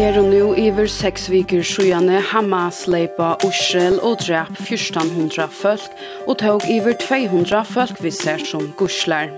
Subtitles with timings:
[0.00, 6.38] er og nu iver seks viker sjøjane Hamas leipa Israel og drep 1400 folk og
[6.40, 9.28] tog iver 200 folk vi ser som guslar.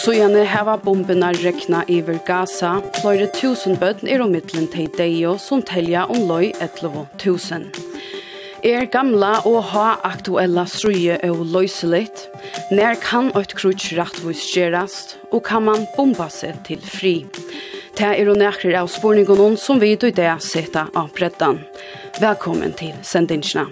[0.00, 5.62] Sjøjane heva bombena rekna iver Gaza, flere tusen bøtten er og middelen til deio som
[5.62, 7.68] telja om loj 11 tusen.
[8.64, 12.26] Er gamla og ha aktuella struje og løyselit,
[12.72, 17.18] nær kan eit krutsk rattvois gjerast, og kan man bomba seg til fri.
[17.94, 21.60] Det er og nærkere av spørningen som vi i det sitter av bredden.
[22.18, 23.68] Velkommen til sendingsene.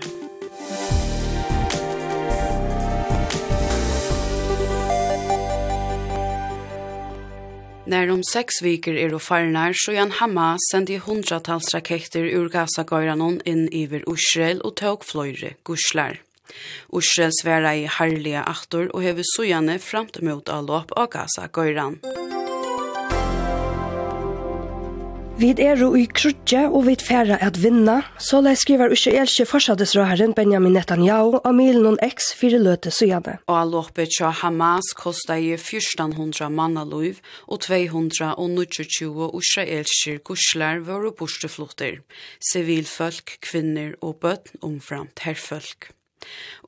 [7.87, 13.41] När om sex veckor är det farnar så jan Hamas sendi hundratals raketter ur Gaza-gøyranon
[13.45, 16.23] inn iver Israel og tog fløyre guslar.
[16.99, 21.99] Israel sværa i herlige aktor og hever sojane framt mot lopp av Gaza-gøyran.
[25.41, 30.35] Vid eru i krutje og vi er færre at vinna, så lei skriver israelske forsadesrøheren
[30.37, 33.39] Benjamin Netanyahu av milen og X fire løte søgjane.
[33.49, 42.03] Og allåpet tja Hamas kosta i 1400 mannaløyv og 229 israelske kursler var og borteflotter.
[42.53, 45.95] Sivilfolk, kvinner og bøtt omframt herrfolk.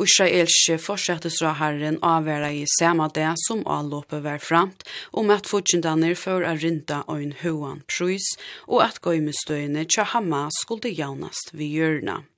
[0.02, 6.56] Israelske forsettisraherren avværa i samme det som avlåpet var framt, om at fortjendaner for å
[6.58, 8.34] rinda en høyene prøys,
[8.66, 12.33] og at gøymestøyene til Hamas skulle jaunast ved hjørnet.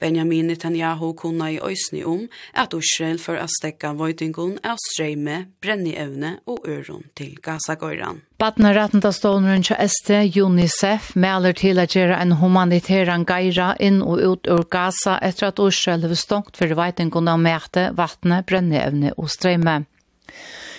[0.00, 6.36] Benjamin Netanyahu kunna i øysni om at Israel for å stekka vøytingun av streime, brennievne
[6.46, 8.22] og øron til Gaza-gøyran.
[8.38, 14.20] Badna rattenta ståneren til ST, UNICEF, melder til at gjøre en humanitæran geira inn og
[14.20, 19.32] ut ur Gaza etter at Israel har stångt for vøytingun av mæte, vattne, brennievne og
[19.32, 19.84] streime.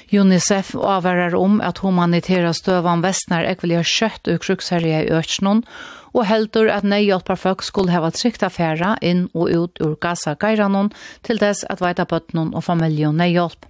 [0.07, 5.65] UNICEF avvarar om at humanitæra støvan vestnar har kjøtt og kruksherje i Øtsjnån,
[6.17, 10.89] og heldur at nøyhjelpar folk skulle hava trygt affæra inn og ut ur Gaza-geiranon
[11.27, 13.67] til dess at veita bøtnen og familjon nøyhjelp.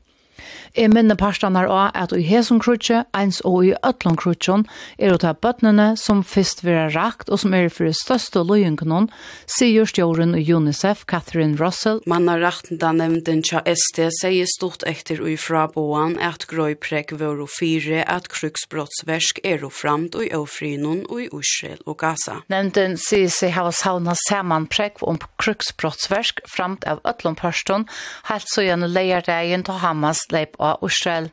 [0.78, 4.66] Jeg minner parstene også at i hesen krutje, eins og i øtlån krutjen,
[5.00, 9.10] er å ta bøttene som først vil rakt, og som er for det største løyenkenen,
[9.50, 12.02] sier stjåren i UNICEF, Catherine Russell.
[12.06, 17.16] Man har rakt den nevnden tja ST, sier stort etter og ifra boan at grøyprek
[17.18, 22.42] våre fire, at kruksbrottsversk er og framt og i Øfrinon og i Israel og Gaza.
[22.52, 27.90] Nevnden sier seg hava sauna saman prek om kruksbrottsversk framt av øtlån parstene,
[28.30, 31.30] helt så gjennom leierdeien til Hamas leip av Israel.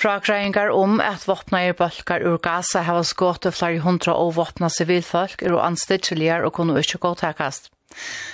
[0.00, 5.42] Frakræingar om at våpna bølgar ur Gaza hava skått og flere hundra og våpna sivilfolk
[5.42, 7.68] er og anstidtjeligere og kunne ikke godtakast.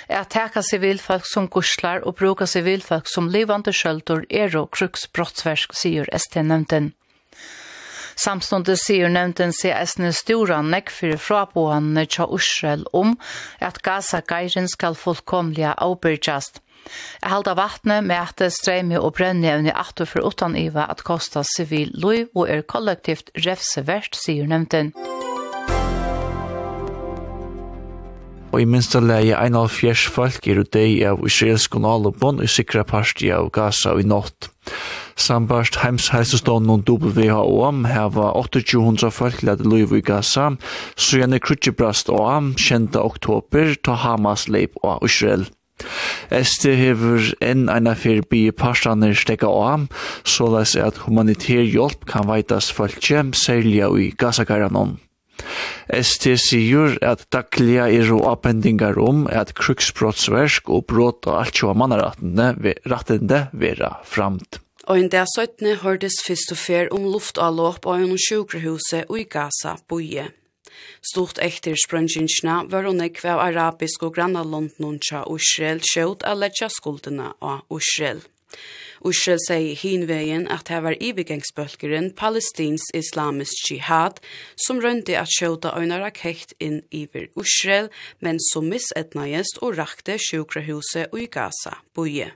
[0.07, 6.07] At teka sivilfolk som guslar og bruka sivilfolk som livande skjøldur er og kruksbrottsverk, sier
[6.13, 6.93] ST-nevnten.
[8.17, 13.17] Samstundet sier nevnten seg esne stora nekk for frabohane tja Israel om
[13.59, 16.61] at Gaza-geiren skal fullkomlige avbyrgjast–
[17.21, 21.43] Jeg halda vattnet med at det streymi og brennjevni at for utan iva at kosta
[21.47, 24.93] sivil lov og er kollektivt refsevert, sier nevnten.
[28.57, 33.27] Og i minsta leie 1,5 folk er dei av israelsk og nalobon i sikra parti
[33.33, 34.47] av Gaza i natt.
[35.17, 40.51] Sambarst heimsheisestånd og WHO heva 2800 folk lade liv i Gaza,
[40.95, 42.93] så gjerne krutjebrast og am 10.
[43.01, 45.47] oktober ta Hamas leip og Israel.
[46.33, 49.87] Este hever enn eina fyrir bi parstanir stekka av,
[50.27, 54.97] så les at humanitær hjelp kan veitas fölkje, særlig i gasakaranon.
[55.93, 62.73] ST sigur at daglia eru appendingar om at kruksbrottsversk og brot og alt sjoa mannaratende
[62.89, 64.59] rattende vera framt.
[64.87, 69.27] Og en dag 17 hørtes fyrst og fer om luftalåp og en sjukrehuset og i
[69.29, 70.29] Gaza boie.
[71.01, 76.69] Stort ekter sprøngingsna var hun ekve av arabisk og grannalondnun tja Israel skjøt av letja
[76.73, 78.23] skuldene av Israel.
[79.05, 84.21] Israel sier hinvegen at det var ivegengsbølgeren palestins islamisk jihad
[84.65, 91.13] som rønte at skjøta øyne rakett inn iver Israel, men som missetnægest og rakte sjukrehuset
[91.13, 92.31] og i Gaza, boje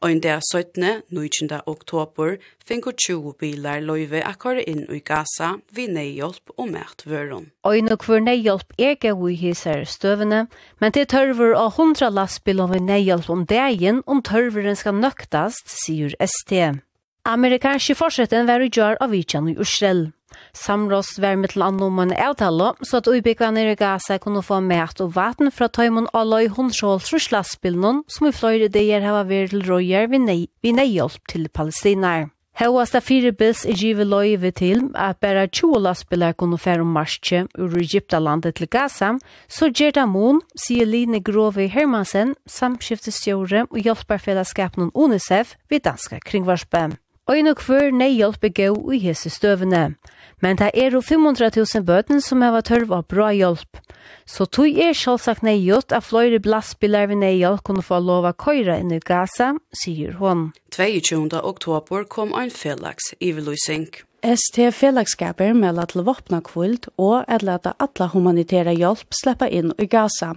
[0.00, 1.02] og en dag 17.
[1.12, 1.60] 19.
[1.66, 7.50] oktober finko 20 bilar løyve akkar inn i Gaza vi neihjelp og mært vøron.
[7.68, 10.46] Øyne hver neihjelp er gau i hisar støvene,
[10.80, 16.16] men det tørver av 100 lastbil av neihjelp om dagen om tørveren skal nøktast, sier
[16.16, 16.80] ST.
[17.28, 20.08] Amerikanske forsetten var i jar av Vitjan i Ursel.
[20.56, 24.60] Samrås var med til andre om en avtale, så at ubyggene i Gaza kunne få
[24.64, 29.54] mat og vatten fra tøymon alle i hundskjål truslastspillene, som i flere ideer har vært
[29.54, 32.30] til røyer ved nøyhjelp til palestiner.
[32.60, 36.92] Hauast av fire bils er givet løyve til at bare 20 lastbiler kunne fære om
[36.92, 39.14] marsje ur Egyptalandet til Gaza,
[39.48, 46.99] så gjør det mån, sier Line Grove Hermansen, samskiftestjåre og hjelperfellesskapen UNICEF ved danske kringvarsbøm
[47.30, 49.94] og nok før hver nøyhjelp er gøy i hese støvene.
[50.40, 53.78] Men det er jo 500 000 bøten som har tørv av bra hjelp.
[54.26, 58.78] Så tog er selvsagt nøyhjelp at flere blastbiler ved nøyhjelp kunne få lov å køyre
[58.80, 60.50] inn i Gaza, sier hun.
[60.76, 61.40] 22.
[61.42, 63.88] oktober kom ein felaks iveløsning.
[64.20, 69.88] ST fellagskaper melder til våpna kvult og at leta alla humanitære hjelp slippe inn i
[69.88, 70.34] Gaza.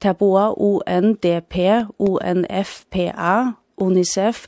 [0.00, 1.56] Taboa UNDP,
[1.98, 4.46] UNFPA, UNICEF,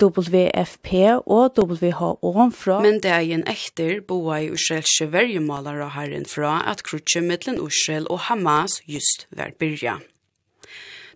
[0.00, 0.92] WFP
[1.26, 2.80] og WHO fra.
[2.82, 8.08] Men det er en ekter boa i Israelske vergemalare herren fra at krutje mittlen Ushel
[8.10, 9.98] og Hamas just var byrja.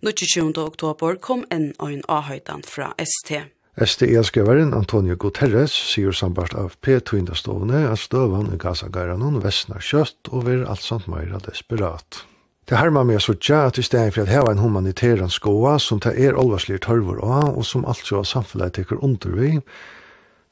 [0.04, 0.52] 22.
[0.60, 3.40] oktober kom en ein avhøydan fra ST.
[3.74, 10.62] STE-skriveren Antonio Guterres sier sambart av P-tøyndastovene at støvan i Gaza-gæranen vestnar kjøtt og vil
[10.68, 12.22] alt samt meira desperat.
[12.68, 16.00] Det harma meg så tja at i stedet for at heva en humanitæran skoa som
[16.00, 19.58] ta er alvarslige tørvor av og som alt jo av samfunnet teker under vi,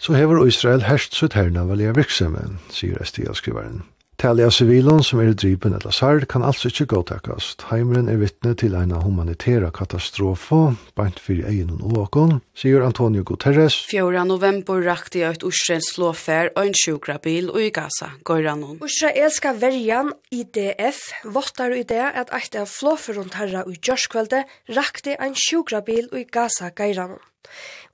[0.02, 3.84] så hever Israel herst sitt herna valja virksomhet, sier Estia-skrivaren.
[4.20, 7.64] Talja sivilon som er dripen eller sard kan altså ikkje godtakast.
[7.72, 13.80] Heimren er vittne til eina humanitæra katastrofa, beint fyrir egin og åkon, sier Antonio Guterres.
[13.90, 14.22] 4.
[14.28, 18.78] november rakti eit et Israels og en sjukra bil og i Gaza, Goiranon.
[18.86, 24.44] Israelska verjan IDF vottar i det at eit av flåfer rundt herra og jørskvelde
[24.76, 27.18] rakti ein sjukra bil og i Gaza, Goiranon.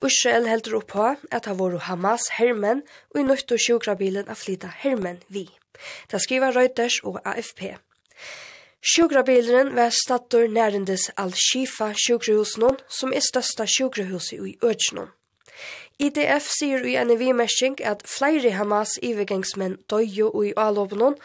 [0.05, 2.85] Israel heldur upp på at ha voru Hamas hermen
[3.15, 5.49] og i nøyttu sjukra bilen flyta hermen vi.
[6.11, 7.77] Det skriver Reuters og AFP.
[8.83, 15.11] Sjukrabilen var stattor nærendes al-Shifa sjukrehusen, som er størsta sjukrehuset i Øtjenån.
[15.99, 21.17] IDF sier i en vimersing at flere Hamas ivergangsmenn døyjo i avlåpenon,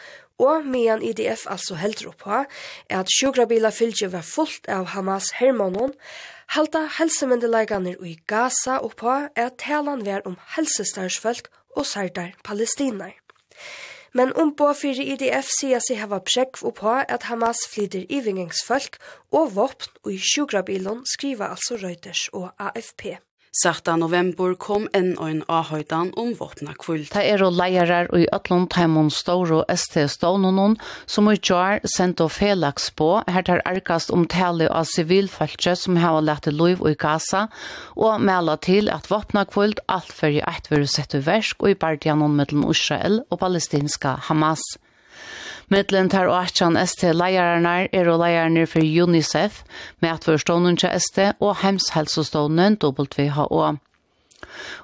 [0.42, 2.42] og medan IDF altså heldur på
[2.90, 5.94] at sjukrabila fylgje var fullt av Hamas hermanon,
[6.58, 13.14] halda helsemyndelagane i Gaza oppa at talan var om helsestarsfolk og sardar palestiner.
[14.14, 19.00] Men ombå fyrir IDF sier seg hava prekv på at Hamas flyter ivingingsfolk
[19.34, 23.16] og våpen og i sjukrabilen skriva altså Reuters og AFP.
[23.54, 27.12] Sakta november kom enn ein avhøytan om våpna kvult.
[27.14, 30.74] Ta er og leirar i Øtland heimon Storo ST Stånonon,
[31.06, 36.00] som i jar sendt og felaks på, her tar arkast om tale av sivilfaltje som
[36.02, 37.46] har lett loiv i Gaza,
[37.94, 42.34] og mela til at våpna kvult alt fyrir eit vil sette versk og i bardianon
[42.34, 44.66] mellom Israel og palestinska Hamas.
[45.72, 49.62] Mittlen tar og atjan ST-leierne er og leierne for UNICEF,
[50.00, 53.76] med at forstånden til ST og hemshelsestånden WHO.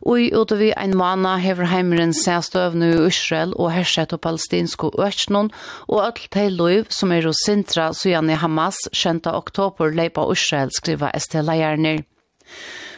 [0.02, 5.50] Ui ute vi ein mana hever heimeren sæstøvnu i Israel og hersett og palestinsko økjennom,
[5.88, 9.20] og alt til loiv som er hos Sintra Sujani Hamas 10.
[9.26, 11.98] oktober leipa Israel skriva ST leierarna.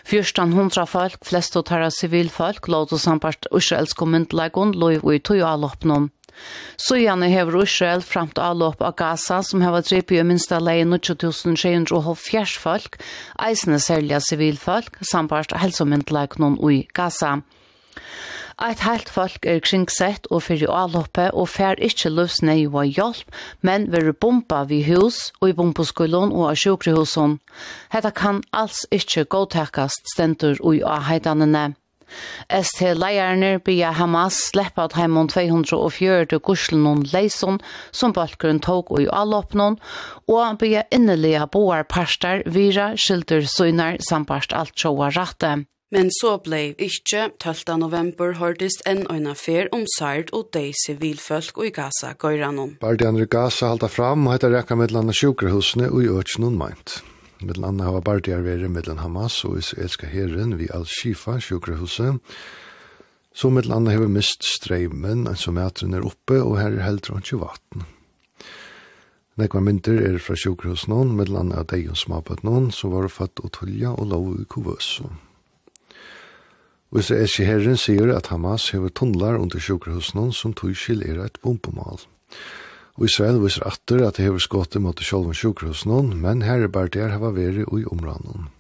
[0.05, 5.43] Fyrstan hundra folk, flest og tæra sivilfolk, låt og sampart israelsko myndelagun loiv i tøy
[5.43, 5.69] og
[6.77, 10.85] Så gjerne hever Israel fram til avlåp av Gaza, som hever drept i minsta leie
[10.89, 12.99] 9370 folk,
[13.39, 17.41] eisende særlige sivilfolk, sambarst helsomyndelagnån i Gaza.
[18.63, 23.27] Eit heilt folk er kringsett og fyrir avloppet og fer ikkje løs nei og hjelp,
[23.65, 27.39] men veru bomba vi hus og i bomboskolen og av sjukrehusen.
[27.95, 31.73] Hetta kan alls ikkje godtekast stendur og av heitanene.
[32.51, 39.79] ST-leierne bya Hamas sleppa at heimon 240 guslenon leison som balkgrunn tog og i allåpnon,
[40.29, 45.63] og bya innelige boar parstar vira skilder søgnar sampast alt sjåa rette.
[45.93, 47.75] Men så blei ikkje 12.
[47.83, 52.79] november hørdist enn ein fer om Sard og dei sivilfolk og i Gaza gøyranon.
[52.81, 57.03] de andre Gaza halda fram og hetta rekka mellom sjukrehusene og i økjennom meint.
[57.43, 62.21] Mittlen anna hava partier veri mittlen Hamas og israelska herren vi Al-Shifa, sjukrehuset,
[63.35, 67.25] Så med landa hever mist streimen, altså metren er oppe, og her er heldur han
[67.25, 67.87] ikke vatten.
[69.41, 73.09] Nekva mynter er fra sjukhus noen, med landa av deg og smapet noen, så var
[73.09, 75.09] det fatt og tulja og lov i kuvøso.
[76.93, 81.25] Og så herren sier at Hamas hever tunnlar under sjukhus noen som tog skil er
[81.25, 82.05] et bombemal.
[82.05, 82.62] Og
[83.03, 87.65] Israel viser atter at det hever skåte mot sjolven sjukhusen, men herre der hava veri
[87.67, 88.51] i omranden.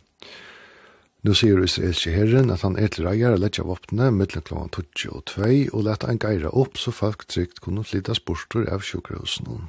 [1.22, 5.50] Nu sier israelske herren at han etter eier letja våpne mellom klokken 22 og 2
[5.70, 9.68] og lette en geira opp så folk trygt kunne flytta borster av sjukhusen.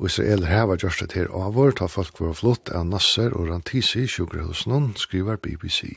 [0.00, 4.08] Israel hava gjørst et her avår, ta folk var flott av Nasser og Rantisi i
[4.08, 5.92] sjukhusen, skriver BBC.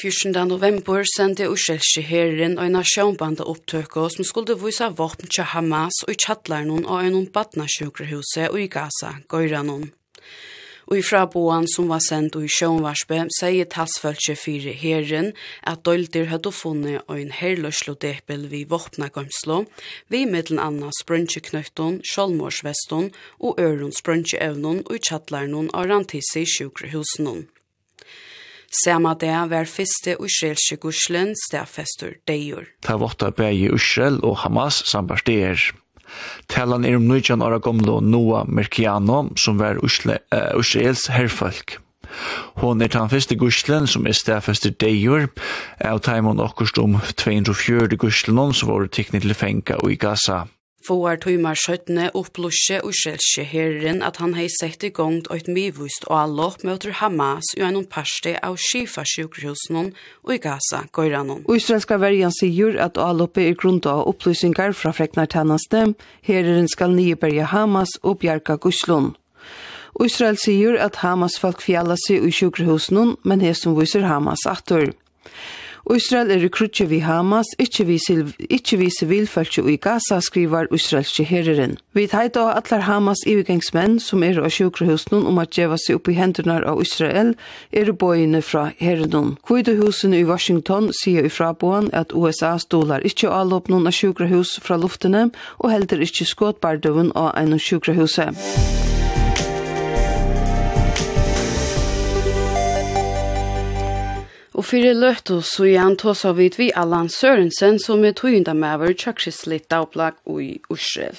[0.00, 0.48] 14.
[0.48, 6.14] november sendte Ushelski herren og en sjånbanda opptøkka som skulle vise våpen til Hamas og
[6.14, 9.90] i tjattlarnon av en og i Gaza, Goiranon.
[10.88, 15.34] Og i fraboan som var sendt i sjønvarspe, sier talsfølse fire herren
[15.68, 19.66] at doldir hadde funnet og en herløslo depel vid våpna gømslo,
[20.08, 27.50] vid middelen anna sprøntjeknøyton, sjålmårsveston og øron sprøntjeevnon og i tjattlarnon av rantisi sjukrehusenon.
[28.70, 32.68] Sama det var fyrste israelske guslen stafester deir.
[32.86, 35.58] Ta votta bægi Israel og Hamas sambars deir.
[36.48, 41.78] Talan er om nøyjan ara gomlo Noa Merkiano, som var Israels herrfolk.
[42.62, 45.28] Hon er tan fyrste guslen som er stafester deir,
[45.82, 50.44] av taimon okkurst om 240 guslen som var teknisk til fenga og i Gaza.
[50.80, 55.50] Fåar tøymar skjøttene opplusje og skjelskje herren at han hei sett i gongt og et
[55.52, 61.44] mivust og allop møter Hamas og en parste av skifa sjukkerhusen og i Gaza gøyranon.
[61.52, 65.90] Israelska verjan sier at allopet er grunnt av opplusningar fra freknartjeneste,
[66.24, 69.18] herren skal nyeberge Hamas og bjerga guslund.
[70.00, 74.94] Israel sier at Hamas folk fjalla seg i sjukkerhusen, men hesum viser Hamas atter.
[75.96, 77.96] Israel er i krutje vi Hamas, ikkje vi,
[78.46, 81.76] ikkje vi sivilfølse i Gaza, skriver israelske herren.
[81.98, 86.10] Vi teit av atlar Hamas ivigangsmenn som er av sjukrehusen om at djeva seg opp
[86.12, 87.34] i hendurnar av Israel,
[87.72, 89.34] er bøyene fra herren.
[89.46, 95.30] Kvidohusene i Washington sier i fraboen at USA stolar ikkje avlåpnen av sjukrehus fra luftene
[95.58, 98.30] og helder ikkje skåtbardøven av en sjukrehuse.
[104.60, 108.92] Og fyrir løttu så igjen tåsa vid vi Allan Sørensen som er tøynda med over
[108.92, 111.16] tjøksislitt dagplag i Israel.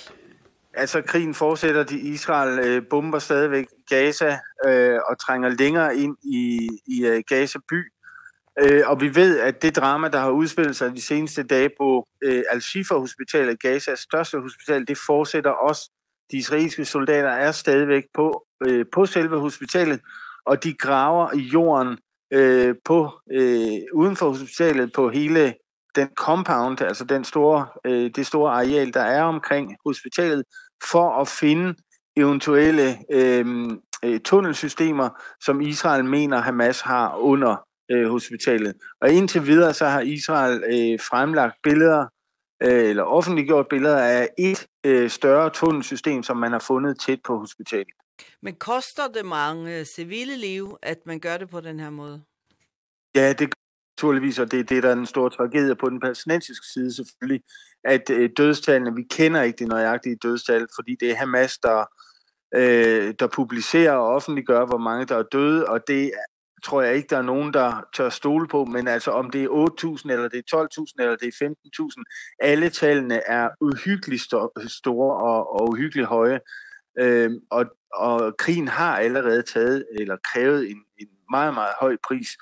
[0.74, 6.70] Altså krigen fortsætter, de Israel øh, bomber stadigvæk Gaza øh, og trænger længere ind i,
[6.88, 7.82] i øh, Gaza by.
[8.62, 12.08] Øh, og vi ved, at det drama, der har udspillet sig de seneste dage på
[12.24, 15.92] øh, Al-Shifa hospitalet, Gazas største hospital, det fortsætter også.
[16.32, 20.00] De israelske soldater er stadigvæk på, øh, på selve hospitalet,
[20.46, 21.98] og de graver i jorden
[22.32, 25.54] øh, på øh, uden for hospitalet på hele
[25.96, 30.44] den compound, altså den store øh, det store areal der er omkring hospitalet
[30.92, 31.76] for at finde
[32.16, 33.46] eventuelle øh,
[34.26, 35.10] tunnelsystemer
[35.44, 37.56] som Israel mener Hamas har under
[37.92, 38.74] øh, hospitalet.
[39.02, 42.06] Og indtil videre så har Israel øh, fremlagt billeder
[42.64, 47.38] øh, eller offentliggjort billeder af et øh, større tunnelsystem som man har fundet tæt på
[47.38, 48.01] hospitalet.
[48.42, 52.24] Men koster det mange civile liv, at man gør det på den her måde?
[53.16, 53.62] Ja, det gør
[53.98, 57.44] naturligvis, og det er det, der er en stor tragedie på den palæstinensiske side selvfølgelig,
[57.84, 61.86] at øh, dødstallene, vi kender ikke det nøjagtige dødstal, fordi det er Hamas, der,
[62.56, 66.12] øh, der publicerer og offentliggør, hvor mange der er døde, og det
[66.64, 69.48] tror jeg ikke, der er nogen, der tør stole på, men altså om det er
[69.48, 71.54] 8.000, eller det er 12.000, eller det er
[72.00, 74.22] 15.000, alle tallene er uhyggeligt
[74.68, 76.40] store og, og uhyggeligt høje,
[77.00, 82.38] øh, og og krigen har allerede taget eller krævet en en meget meget høj pris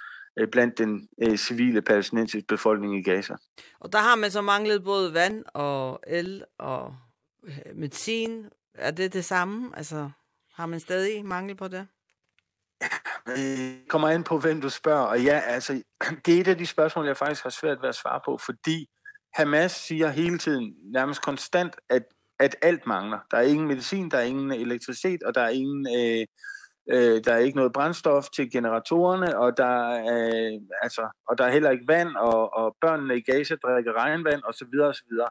[0.51, 3.35] blandt den øh, civile palæstinensiske befolkning i Gaza.
[3.79, 6.95] Og der har man så manglet både vand og el og
[7.73, 8.45] medicin.
[8.73, 9.77] Er det det samme?
[9.77, 10.09] Altså
[10.53, 11.87] har man stadig mangel på det?
[13.27, 15.05] Ja, kommer an på, hvem du spørger.
[15.05, 15.83] Og ja, altså,
[16.25, 18.89] det er et af de spørgsmål, jeg faktisk har svært ved at svare på, fordi
[19.33, 22.03] Hamas siger hele tiden, nærmest konstant, at
[22.39, 23.19] at alt mangler.
[23.31, 26.25] Der er ingen medicin, der er ingen elektricitet, og der er ingen øh,
[26.91, 31.43] øh, der er ikke noget brændstof til generatorerne, og der er øh, altså og der
[31.43, 34.96] er heller ikke vand og og børnene i Gaza drikker regnvand og så videre og
[34.96, 35.29] så videre.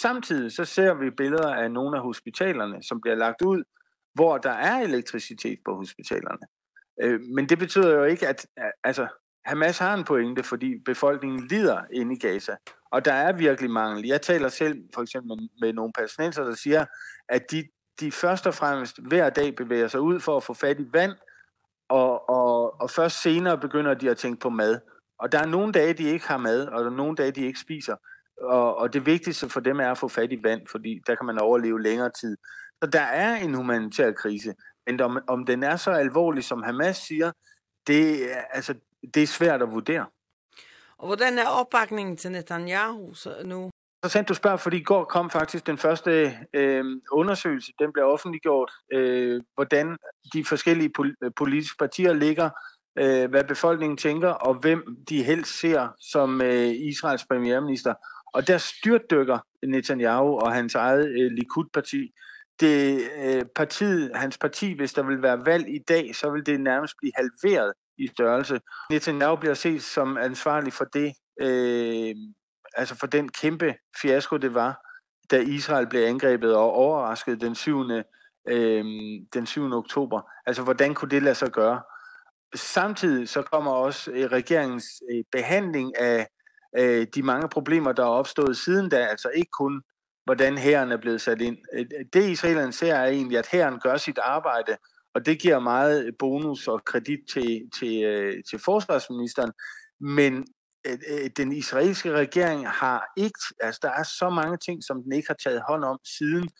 [0.00, 3.62] Samtidig så ser vi billeder af nogle af hospitalerne, som bliver lagt ud,
[4.14, 6.46] hvor der er elektricitet på hospitalerne.
[7.02, 8.46] Øh, men det betyder jo ikke at
[8.84, 9.08] altså
[9.44, 12.56] Hamas har en pointe, fordi befolkningen lider inde i Gaza.
[12.90, 14.06] Og der er virkelig mangel.
[14.06, 16.86] Jeg taler selv for eksempel med, med nogle palæstinenser, der siger,
[17.28, 17.68] at de,
[18.00, 21.12] de først og fremmest hver dag bevæger sig ud for at få fat i vand,
[21.88, 24.80] og, og, og først senere begynder de at tænke på mad.
[25.18, 27.46] Og der er nogle dage, de ikke har mad, og der er nogle dage, de
[27.46, 27.96] ikke spiser.
[28.40, 31.26] Og, og det vigtigste for dem er at få fat i vand, fordi der kan
[31.26, 32.36] man overleve længere tid.
[32.82, 34.54] Så der er en humanitær krise,
[34.86, 37.32] men om, om den er så alvorlig, som Hamas siger,
[37.86, 38.74] det, altså,
[39.14, 40.06] det er svært at vurdere.
[41.00, 43.70] Og hvordan er opbakningen til Netanyahu så nu?
[44.04, 48.04] Så sent du spørger, fordi i går kom faktisk den første øh, undersøgelse, den blev
[48.04, 49.96] offentliggjort, øh, hvordan
[50.32, 52.50] de forskellige pol politiske partier ligger,
[52.98, 57.94] øh, hvad befolkningen tænker, og hvem de helst ser som øh, Israels premierminister.
[58.34, 62.10] Og der styrtdykker Netanyahu og hans eget øh, Likud-parti.
[62.60, 66.60] Det øh, partiet, hans parti, hvis der vil være valg i dag, så vil det
[66.60, 68.60] nærmest blive halveret i størrelse.
[68.90, 72.14] Netanyahu bliver set som ansvarlig for det, øh,
[72.74, 74.80] altså for den kæmpe fiasko, det var,
[75.30, 77.90] da Israel blev angrebet og overrasket den 7.
[78.48, 78.84] Øh,
[79.34, 79.72] den 7.
[79.72, 80.20] oktober.
[80.46, 81.82] Altså, hvordan kunne det lade sig gøre?
[82.54, 86.26] Samtidig så kommer også øh, regeringens øh, behandling af
[86.78, 89.82] øh, de mange problemer, der er opstået siden da, altså ikke kun
[90.24, 91.58] hvordan herren er blevet sat ind.
[92.12, 94.76] Det israelerne ser er egentlig, at herren gør sit arbejde,
[95.14, 99.52] Og det giver meget bonus og kredit til til til forsvarsministeren,
[100.00, 100.46] men
[101.36, 105.36] den israelske regering har ikke altså der er så mange ting som den ikke har
[105.44, 106.50] taget hånd om siden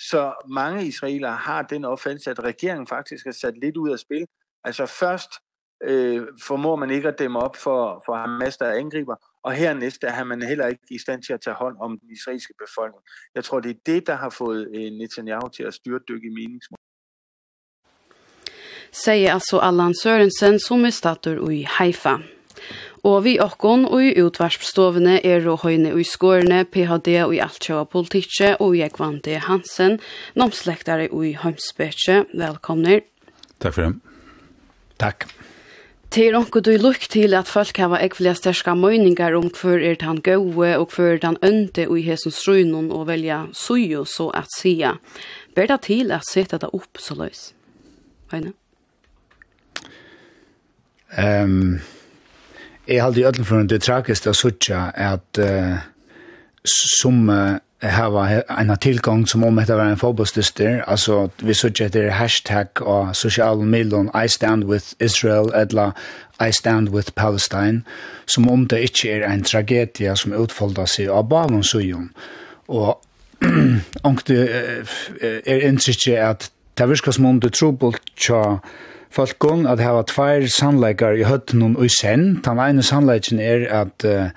[0.00, 4.26] så mange israelere har den opfattelse at regeringen faktisk har sat lidt ud af spil.
[4.64, 5.30] Altså først
[5.82, 10.24] øh, formår man ikke at dæmme op for, for Hamas, der angriber, og hernæst er
[10.24, 13.02] man heller ikke i stand til at tage hånd om den israelske befolkning.
[13.34, 16.78] Jeg tror, det er det, der har fået øh, Netanyahu til at styrtdykke i meningsmål
[18.92, 22.18] sier altså Allan Sørensen som er stator i Haifa.
[23.06, 27.40] Og vi okkon og i utvarsbstovene er og høyne og i skårene, PHD og i
[27.44, 29.98] altkjøa politikje og Jekvante Hansen,
[30.34, 32.24] nomslektare og i Heimspetje.
[32.34, 33.04] Velkomner.
[33.62, 33.94] Takk for det.
[34.98, 35.28] Takk.
[36.08, 40.22] Til onko du lukk til at folk hava ekvelia sterska møyningar om hver er tan
[40.24, 44.48] gaue og hver er tan ønte og i hesen strunon og velja suju så at
[44.56, 44.96] sia.
[45.54, 47.50] Ber det til at sette det opp så løs?
[48.32, 48.56] Høyne?
[48.56, 48.56] Høyne?
[51.16, 51.80] Ehm
[52.88, 55.76] Jeg halde i ødelen for det tragiske å sutja at uh,
[56.64, 60.82] som uh, hava en tillgång som om det var en fotbollsdyster.
[60.86, 65.92] altså vi sutja etter hashtag og sosial middelen I stand with Israel eller
[66.40, 67.82] I stand with Palestine,
[68.26, 72.10] som om det ikke er en tragedia som utfolda seg av balen sujum.
[72.68, 73.00] Og
[74.26, 74.48] det
[75.46, 78.58] er inntrykje at det virka som om det trobult tja
[79.10, 82.40] folkon at hava tvær sannleikar i høttenum og i sen.
[82.44, 84.30] Den ene sannleikken er at uh,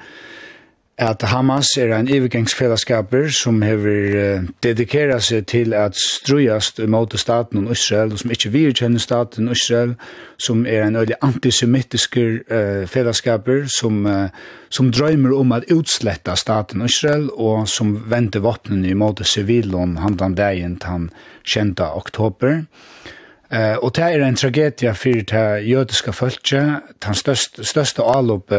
[1.01, 7.65] at Hamas er en ivergangsfellesskaper som hever uh, dedikera seg til at strujast mot staten
[7.65, 9.95] og Israel, og som ikke virkjenner staten og Israel,
[10.37, 14.29] som er en øyelig antisemittisk uh, fellesskaper som, uh,
[14.69, 20.37] som drømmer om at utsletta staten og Israel, og som venter våpnene mot sivilon handan
[20.37, 21.09] veien til han
[21.43, 21.81] 20.
[21.81, 22.61] oktober.
[22.61, 23.20] Og
[23.51, 28.51] Eh och det är en tragedi för det judiska folket, den största största allop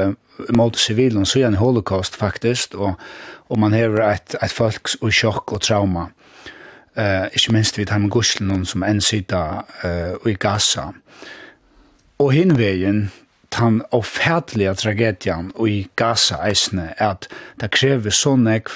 [0.49, 3.01] mot civilen så en holocaust faktiskt och
[3.49, 6.09] och man har ett ett folks och chock och trauma.
[6.95, 10.95] Eh inte minst vid han guslen som en sida eh i Gaza.
[12.17, 13.11] Och hinvägen
[13.49, 18.71] tan ofärdliga tragedian och i Gaza eisne att det kräver så nekv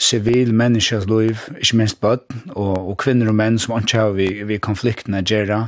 [0.00, 4.28] sivil menneskers liv, ikke minst bøtt, og, og kvinner og menn som ikke har vi,
[4.48, 5.66] vi konfliktene gjøre.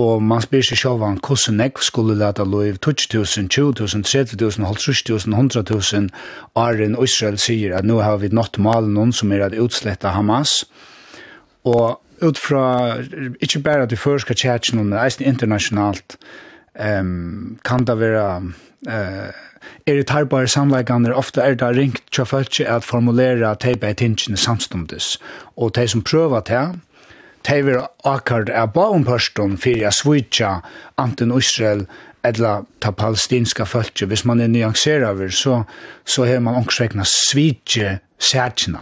[0.00, 5.36] Og man spyr seg selv om hvordan jeg skulle lete liv 20.000, 20.000, 30.000, 50.000,
[5.38, 6.08] 100.000
[6.58, 10.64] åren Israel sier at nå har vi nått malen noen som er at utslette Hamas.
[11.64, 12.64] Og ut fra,
[13.40, 16.16] ikke bare at vi først skal tjære noen, men internasjonalt,
[16.74, 18.26] um, kan det være
[18.88, 19.32] eh
[19.86, 23.94] er det här bara samläggande ofta är det ringt til folk at formulera teipa i
[23.94, 25.18] tingen samstundes
[25.56, 26.78] och de som prøver det
[27.48, 30.60] de vil akkurat er ba om pörstån for jeg svitja
[30.96, 31.86] anten Israel
[32.24, 35.64] eller ta palestinska folk hvis man er nyanserer så,
[36.04, 38.78] så har man omkring svitje särkina.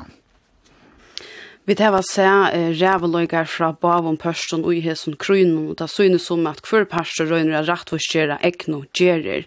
[1.65, 5.87] Vi tar var se eh, ræveløygar fra bavon pørstånd og i hesson krynon, og det
[5.93, 9.45] synes som at hver pørstånd røyner at rettforskjere ekno gjerer.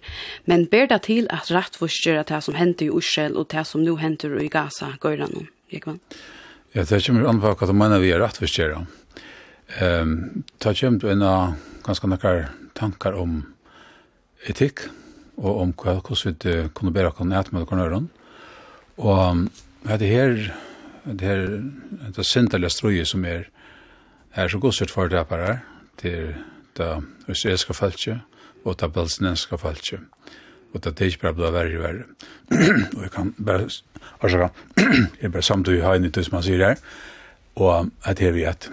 [0.47, 3.97] Men ber det til at rettforskjere det som henter i Israel og det som nå
[3.99, 5.99] henter i Gaza, gøyra noen, Jekvann?
[6.71, 8.86] Ja, det kommer an på hva det mener vi er rettforskjere.
[9.82, 12.45] Um, det kommer til en av ganske noen
[12.80, 13.41] tankar om
[14.47, 14.86] etikk,
[15.36, 18.08] og om hva hvordan vi kunne bedre kunne ætme det kunne.
[19.04, 19.43] Og um,
[19.84, 20.54] det her
[21.05, 21.45] det her
[22.15, 23.43] det syndelige strøye som er
[24.35, 25.59] er så godsert fordrapere
[25.97, 26.35] til
[26.77, 28.19] det israelske falske
[28.65, 29.99] og det palestinenske falske
[30.73, 32.03] og det er ikke bare blå verre verre
[32.95, 33.69] og jeg kan bare
[34.21, 34.49] altså kan
[35.21, 36.75] jeg bare samtidig ha en som man sier her
[37.55, 38.69] og at her vi at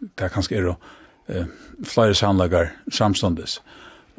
[0.00, 0.76] det er kanskje er å
[1.30, 1.48] eh,
[1.86, 3.60] flere samlager samståndes.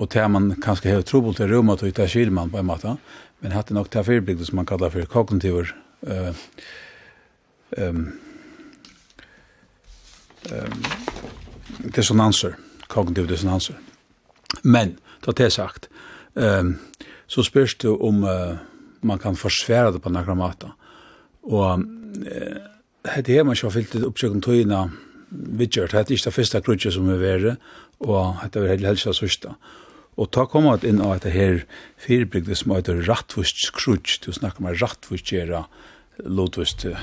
[0.02, 2.96] Og det man kanskje har trobult i rommet og det skiljer man på en måte.
[3.42, 5.74] Men hatt er nok det fyrbygd som man kallar for kognitiver
[6.08, 6.34] eh
[7.78, 8.20] ehm
[10.52, 10.84] ehm
[11.96, 12.56] dissonanser,
[12.88, 13.76] kognitive dissonanser.
[14.62, 15.90] Men, då det är sagt,
[16.36, 16.80] ehm
[17.28, 18.58] så spørs det om uh,
[19.02, 20.74] man kan forsvære det på några mata.
[21.44, 24.92] Og uh, det är man ikke har fyllt ut oppsøk om tøyene
[25.34, 27.56] Det hette ikke det første krutje som er verre,
[28.00, 29.56] og det er heller helst det sørste.
[30.18, 31.64] Og ta kommer at inn av dette her
[31.98, 36.98] firebygde som heter rattvust krutj, du snakker om rattvustgjera krutj, lotvist det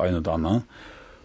[0.00, 0.56] ene og det andre.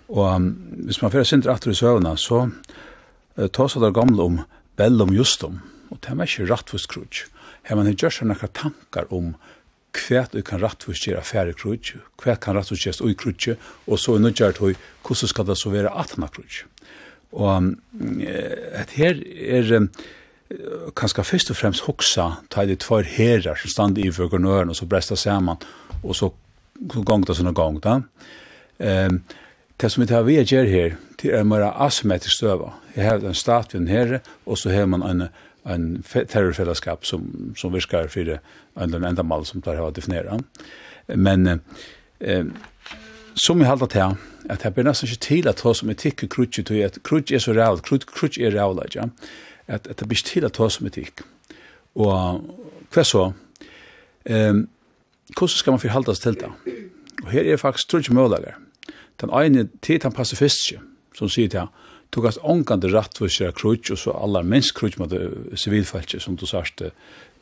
[0.07, 0.51] Og um,
[0.87, 4.39] hvis man fyrir sindra atter i søvna, så uh, tar seg det gamle om
[4.79, 5.59] bellum justum,
[5.91, 7.31] og det er ikke rattvist krutsk.
[7.67, 9.33] Her man har seg noen tankar om
[9.97, 14.15] hva du kan rattvist gjøre færre krutsk, hva kan rattvist gjøre ui krutsk, og så
[14.15, 16.67] er nødgjert høy, hvordan skal det så være atna krutsk.
[17.35, 19.89] Og um, et her er um,
[20.95, 24.79] kanskje først og fremst hoksa, ta de tvær herrar som stand i for gørnøren, og
[24.79, 25.59] så bresta saman,
[26.03, 26.31] og så
[26.81, 27.85] gongt og sånne gongt.
[28.77, 29.21] Um,
[29.77, 32.73] det som vi tar vi gjør her, det er mer asymmetrisk støva.
[32.95, 35.27] Jeg har en stat ved den her, og så har man en,
[35.65, 40.39] en terrorfellesskap som, som virker for en eller enda mal som tar å definere.
[41.13, 41.47] Men
[42.19, 42.45] eh,
[43.37, 44.15] som jeg halter til,
[44.49, 47.31] at jeg blir nesten ikke til att ta som etikk og krutje til at krutsk
[47.31, 49.09] er så real, krutsk er real, ja?
[49.67, 51.21] at, at det blir ikke til at ta som etikk.
[51.95, 52.41] Og
[52.93, 53.31] hva så?
[54.29, 54.67] Um,
[55.35, 56.77] hvordan skal man forholde seg til det?
[57.23, 58.55] Og her er faktisk tror ikke muligere.
[59.21, 60.77] Den ene tid han passer fyrst
[61.17, 61.73] som sier til han,
[62.13, 65.13] tog hans ångande rett for seg krutsk, og så aller minst krutsk mot
[65.57, 66.85] sivilfeltet, som du sørst,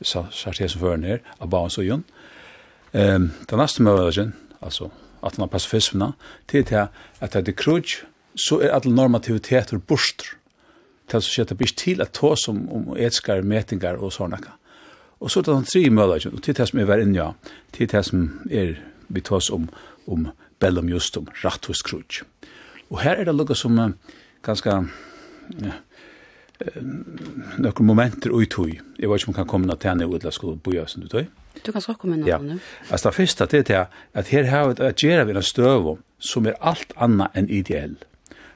[0.01, 2.05] sørst her som fører ned, av barns og jønn.
[2.95, 4.31] Um, den neste muligere,
[4.63, 4.89] altså
[5.25, 5.95] at han har passer fyrst
[6.47, 6.87] til til
[7.19, 10.35] at det er krutsk, så er alle normativiteter borster.
[11.09, 14.39] Til så skjer det blir til at ta som om etiske metingar og sånne.
[15.19, 17.31] Og så er det tre møller, og til det som er vær inja,
[17.73, 18.75] til det som er
[19.07, 19.69] vi tas om,
[20.07, 22.23] om bellum just om rattus krutsk.
[22.89, 23.91] Og her er det lukket som uh,
[24.45, 25.75] ganske uh,
[27.59, 28.79] nokre momenter ui tui.
[28.99, 31.25] Jeg vet ikke om kan komme til henne utla skulle bo som du tøy.
[31.65, 32.27] Du kan snakke om henne.
[32.27, 32.39] Ja.
[32.89, 36.45] Altså det første det er at her har vi et gjøre vi en støv som
[36.45, 37.97] er alt annet enn ideell.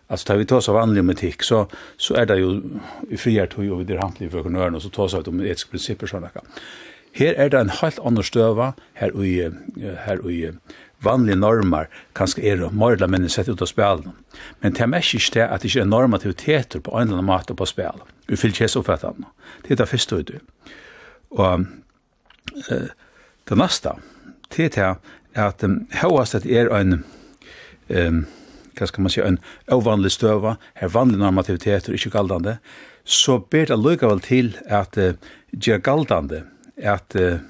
[0.09, 1.67] Alltså tar vi tas av vanlig om etik så,
[1.97, 2.61] så är det ju
[3.09, 5.71] i friartog och vi det handliga för kunörn och så tar tas av de etiska
[5.71, 6.45] principer sådana kan.
[7.13, 9.49] Her er det en helt annan støva, her i
[10.05, 10.51] her i
[11.03, 14.13] vanlige normer, kanskje er det mer eller mindre sett ut av spelen.
[14.59, 17.29] Men det er mest ikke det at det ikke er normativiteter på en eller annen
[17.29, 18.03] måte på spel.
[18.27, 19.29] Vi fyller ikke så fatt annet.
[19.63, 20.35] Det er det første du.
[21.31, 21.65] Og
[22.71, 22.89] uh,
[23.49, 23.95] det neste,
[24.55, 27.03] det er det at um, høyast at er en
[27.89, 28.25] um,
[28.79, 29.39] hva skal man si, en
[29.71, 32.57] ovanlig støva, her vanlig normativitet og ikke galdande,
[33.03, 35.17] så ber det lykkevel til at uh,
[35.51, 36.43] gjør galdande
[36.77, 37.41] at uh,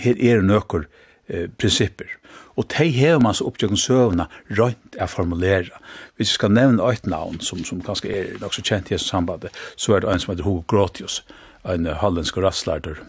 [0.00, 2.18] her er nøkker uh, prinsipper.
[2.56, 5.78] Og de hever man så oppgjøkken søvna rønt å formulera.
[6.16, 9.08] Hvis jeg skal nevne et navn som, som kanskje er nok så kjent i hans
[9.08, 11.22] sambandet, så er det en som heter Hugo Grotius,
[11.68, 13.00] en uh, hollandsk rasslarder,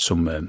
[0.00, 0.42] som uh,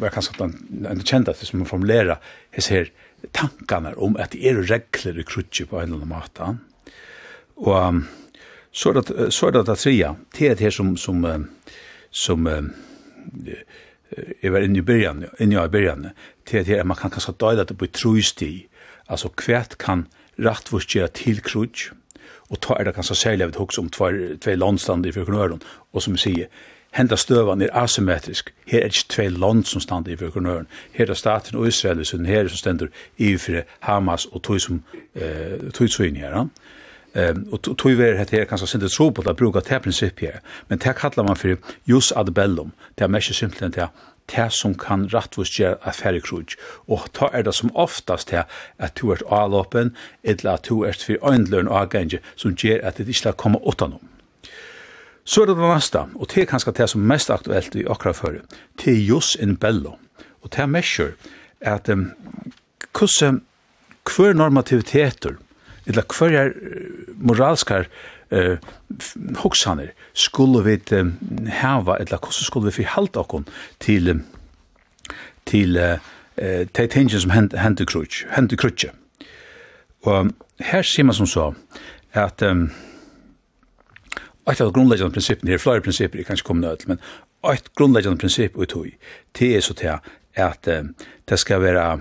[0.00, 0.58] var kanskje en,
[0.90, 2.20] en kjent at det som formulerer
[2.54, 2.92] hese her
[3.32, 6.50] tankene om at det er regler i krutje på en eller annen måte.
[7.56, 8.04] Og um,
[8.74, 11.24] så er det så er det det tredje, det er det som som
[12.10, 12.46] som
[14.42, 16.10] jeg var inne i byrjan, inne i byrjan,
[16.50, 18.66] det er det at man kan kanskje døyla det på trøysti,
[19.08, 20.06] altså kvært kan
[20.38, 21.94] rattvurs gjøre til krutje,
[22.50, 26.02] og ta er det kanskje særlig av det hos om tve landstander i fyrknøren, og
[26.02, 26.50] som sier,
[26.94, 28.52] henda støvan er asymmetrisk.
[28.66, 30.66] Her er ikke tvei land som stand i økonoren.
[30.92, 32.86] Her er staten og Israel, så den her som stender
[33.18, 34.82] i fyrir Hamas og tog som
[35.14, 36.46] eh, tog inn her.
[37.14, 40.40] Ehm og tog vi hetta her kanskje sindur tro på at bruka det prinsipp her.
[40.68, 42.72] Men det kallar man for jus ad bellum.
[42.98, 43.88] Det er mest simpelt det
[44.36, 46.56] det som kan rattvist gjøre affære krug.
[46.88, 48.44] Og ta er det som oftast det
[48.78, 53.08] at du er avlåpen, eller at du er for øyndløren avgenge, som gjør at det
[53.08, 54.00] ikke kommer åttanom.
[55.24, 57.86] Så er det det neste, og det er kanskje det som er mest aktuelt i
[57.88, 58.40] akkurat før,
[58.80, 59.96] det er just in bello.
[60.42, 61.14] Og det er mesjer
[61.60, 62.10] at um,
[62.92, 63.40] hvordan
[64.04, 65.38] hver normativiteter,
[65.86, 66.52] eller hver er
[67.16, 67.88] moralskar
[68.32, 68.56] uh,
[69.40, 71.16] hoksaner, skulle vi um,
[71.48, 73.44] hava, eller hvordan skulle vi forhalte oss
[73.80, 74.20] til,
[75.46, 75.98] til uh,
[76.42, 77.84] uh, de tingene som hender
[78.56, 78.92] krutje.
[80.02, 81.52] Og her sier man som så,
[82.12, 82.68] at um,
[84.46, 86.98] Ett av grundläggande principen, det är flera principer, det kanske kommer nöjt, men
[87.52, 88.96] ett grundläggande princip ut hur,
[89.32, 89.98] det är så till
[90.36, 90.68] att
[91.24, 92.00] det ska vara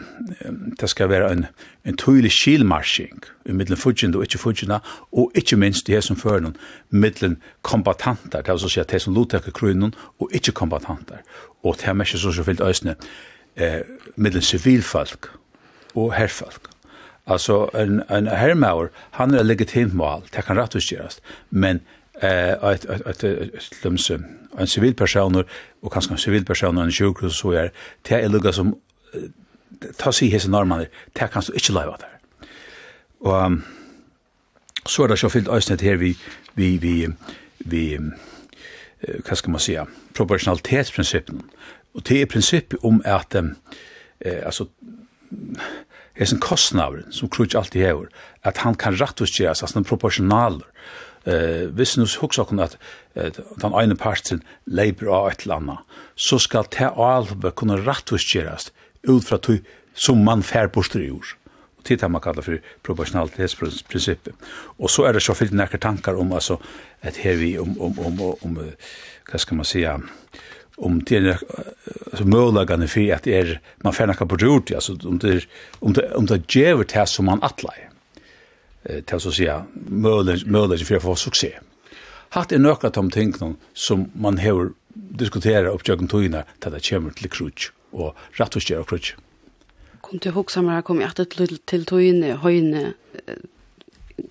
[0.79, 1.45] det ska vara en
[1.84, 4.79] en tydlig skilmarsching i middelen fudgen och ikke fudgen
[5.12, 6.58] och ikke minst det som fører noen
[6.89, 11.21] middelen kombatanter det så att det som lutar krunnen och ikke kombatanter
[11.63, 12.95] och det er mest så så fyllt øsne
[13.56, 13.82] eh
[14.15, 15.25] middelen civilfolk
[15.95, 16.62] och herrfolk
[17.25, 21.79] alltså en en herrmauer, han är legitimt mål det kan rätt men
[22.21, 23.23] eh att att att
[23.60, 24.26] slumsen
[24.58, 25.45] en civil person
[25.82, 27.71] och kanske en civil person en sjukhus så är
[28.02, 28.76] det är lugga som
[29.97, 32.19] ta sig hesa normal det kan så inte leva där.
[33.19, 33.52] Och
[34.86, 36.17] så är det så fyllt ösnet här vi
[36.54, 37.10] vi vi
[37.58, 37.99] vi
[39.30, 41.41] vad ska man säga proportionalitetsprincipen
[41.93, 44.67] och det är princip om att eh alltså
[46.13, 48.10] hesen kostnader som krutch alltid hevur
[48.41, 50.63] at han kan rättvis gerast en proportional
[51.25, 52.77] eh hvis nu hugsa kun at
[53.15, 55.77] den eine parten leiber av et eller annet,
[56.15, 59.59] så skal te alve kunne rattviskerast ut fra tog
[59.93, 61.36] som man fær bort i jord.
[61.83, 64.33] Og man kallar for proportionalitetsprinsippet.
[64.79, 66.57] Og så er det så fyllt nekker tankar om altså,
[67.03, 68.59] ett hevi, om, om, om, om,
[69.29, 69.99] hva skal man säga,
[70.77, 71.38] om det är
[72.13, 75.45] så möjligen för att det är man får på jord alltså om det
[75.79, 77.92] om det om det ger det som man attlar
[78.84, 79.48] til å si
[79.86, 81.62] mulighet for å få suksess.
[82.34, 83.34] Hatt er nøkla tom ting
[83.78, 88.82] som man hever diskutera oppjøkken togina til det kommer til krutsk og rett og skjer
[88.82, 89.19] og krutsk.
[90.04, 91.38] Kom til hoksamara, kom i atet
[91.69, 92.96] til togina, høyne,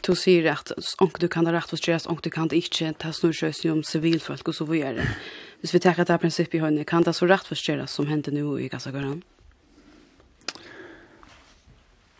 [0.03, 2.93] du sier at onk du kan det rett og skjer, onk du kan det ikke,
[2.99, 5.07] ta snurrøsning om civilfolk og så videre.
[5.63, 7.85] Hvis vi tenker at det er prinsippet i høyne, kan det så rett og skjer
[7.91, 9.23] som hender nå i Gassagøren?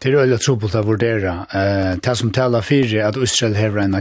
[0.03, 1.33] Det er veldig trobult å vurdere.
[1.55, 4.01] Eh, det som taler fire at Israel har en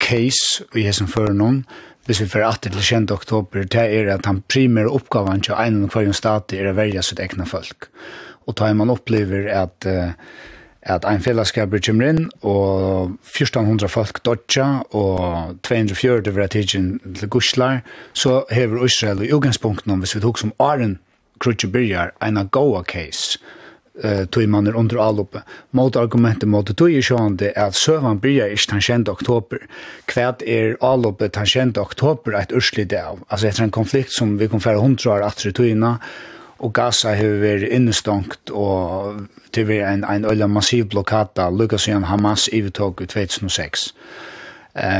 [0.00, 1.58] case i hessen før noen,
[2.08, 3.12] hvis vi får atter til 20.
[3.12, 7.04] oktober, det er at han primære oppgaven til en av hver stat er å velge
[7.04, 7.90] sitt egne folk.
[8.48, 10.14] Og da man opplever at uh,
[10.86, 16.88] at en fellesskap er kommer inn, og 1400 folk dodja, og 240 vil ha tidsen
[17.18, 17.80] til guslar,
[18.14, 20.98] så hever Israel i ugenspunkten om, hvis vi tok som Aren
[21.42, 23.42] Krutje Byrjar, en av goa case,
[24.02, 25.42] eh tog man under alloppe.
[25.70, 29.58] Mot argumentet mot tog ju sjön det är servern blir i den 10 oktober.
[30.04, 33.24] Kvärt är alloppe den 10 oktober ett ursligt av.
[33.28, 35.98] Alltså efter en konflikt som vi kom för hundra år att tog inna
[36.58, 39.14] och Gaza har varit innestångt och
[39.50, 43.80] det var en, en ölla massiv blockad där Lucas och Hamas i 2006.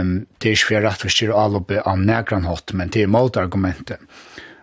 [0.00, 3.06] Um, det är inte för att vi styr alloppe av nägran hot men det är
[3.06, 4.00] motargumentet.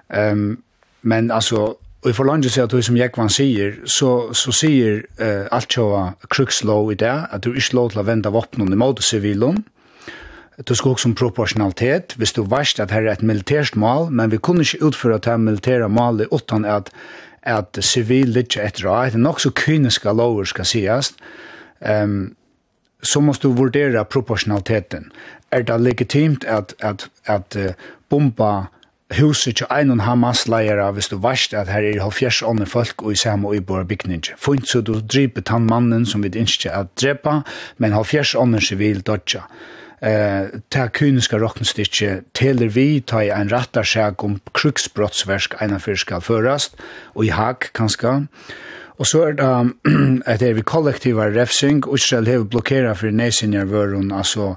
[0.07, 0.57] Um,
[1.01, 5.47] men alltså Og i forlandet seg at du som Jekvann sier, så, så sier uh,
[5.55, 6.01] alt kjøva
[6.33, 9.61] krukslov i det, at du ikke lov til å vende våpnen i måte sivilen.
[10.67, 14.29] Du skal også om proporsjonalitet, hvis du varst at her er et militært mål, men
[14.35, 16.91] vi kunne ikke utføre det militære målet utan at,
[17.41, 21.13] at sivil ikke etter å, er nok så kyniske lover skal sies,
[21.79, 22.35] um,
[23.03, 25.09] så måste du vurdere proporsjonaliteten.
[25.55, 28.67] Er det legitimt at, at, at, at uh, bomba
[29.17, 32.69] huset til ein og Hamas leier av hvis du varst at her er halvfjers ånden
[32.69, 34.23] folk og i samme og i bor bygning.
[34.37, 37.41] Fynt så du driper tann mannen som vi ikke at drepa,
[37.77, 39.45] men halvfjers ånden sivil dodja.
[40.03, 46.21] Eh, ta kyniska rocknstycke teller vi ta i en rattarsäg om kruksbrottsversk ena för skal
[46.21, 46.75] förast
[47.13, 48.27] och i hak kanska.
[48.99, 49.45] Og så er det
[50.25, 54.53] at det er vi kollektiva refsing, Israel hever blokkera for nesinjar vørun, altså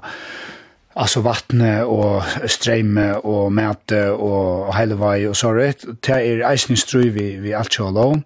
[0.97, 7.35] alltså vattnet och strömme och mäte och helvai och så rätt det är isen vi
[7.35, 8.23] vi allt så lång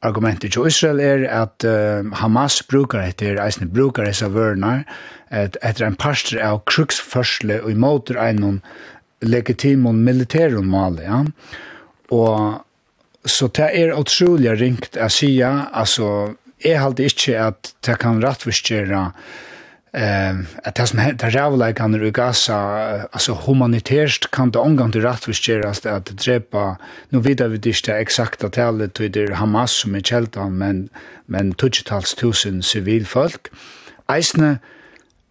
[0.00, 4.84] argumentet till Israel är att uh, Hamas brukar det är isen brukar det så värnar
[5.28, 8.60] att efter en pastor av krigsförsle och emot en
[9.20, 11.26] legitim och militär mal ja.
[12.08, 12.54] Och
[13.24, 19.12] så det är otroligt ringt att säga alltså är halt inte att det kan rättvisera
[19.92, 22.56] eh att det som heter Ravla kan det gasa
[23.12, 26.76] alltså humanitärt kan det omgång till rätt göras det att drepa
[27.08, 30.88] nu vet vi det inte exakta talet till det Hamas som är kältan men
[31.26, 33.48] men tusentals tusen civilfolk
[34.08, 34.58] eisne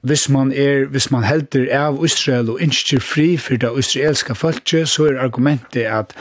[0.01, 4.87] Hvis man er, hvis man helder av Israel og ikke fri for det israelska folket,
[4.89, 6.15] så er argumentet at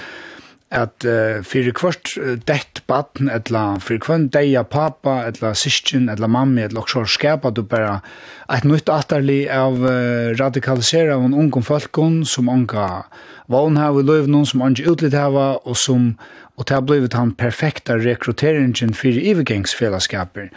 [0.74, 6.28] at uh, fyrir kvart uh, dett baden, etla fyrir kvart deia pappa, etla syskin, etla
[6.28, 7.98] mammi, etla okkur skapa du bara
[8.52, 13.06] eit nytt atarli av uh, radikalisera av en ungum folkun som unga
[13.48, 16.12] vanhav i løyvnum, som unga utlitt hava, og som
[16.58, 20.48] og det har blivit han perfekta rekrutteringen fyrir ivergengsfellesskaper.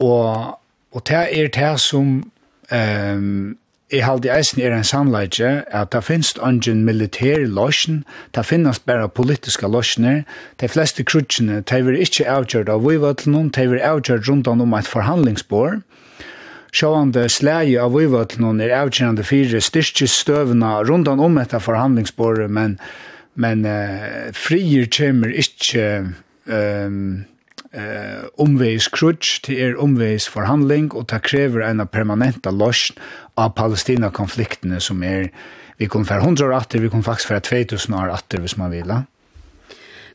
[0.00, 0.56] Og,
[0.96, 2.22] og det er det som
[2.72, 3.58] um,
[3.92, 7.98] Jeg halde eisen er en samleidje at det finnes ungen militær løsjen,
[8.34, 10.22] det finnes bare politiske løsjener,
[10.60, 14.88] de fleste krutsjene, de vil ikke avgjøre av vivøtlenen, de vil avgjøre rundt om et
[14.88, 15.82] forhandlingsbord.
[16.74, 22.78] Sjående slæge av vivøtlenen er avgjørende fire styrkestøvene rundt om et forhandlingsbord, men,
[23.36, 26.14] men uh, frier kommer ikke...
[26.48, 27.24] Um,
[27.74, 33.00] eh, omveis krutsk, det er omveis forhandling, og det krever en permanenta løsn
[33.40, 35.30] av Palestina-konfliktene som er,
[35.78, 38.72] vi kom for 100 år atter, vi kom faktisk for 2000 år atter, hvis man
[38.74, 38.94] vil.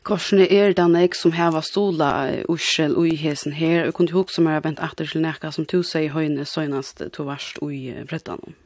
[0.02, 2.10] Korsene er den jeg som her var stola
[2.48, 5.82] ursel og i hesen her, og kunne huske meg vent etter til nekka som to
[5.84, 8.56] sier høyne søgnast to varst i brettene.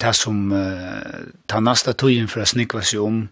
[0.00, 3.26] Det som, uh, tar neste togjen for å snikva seg om,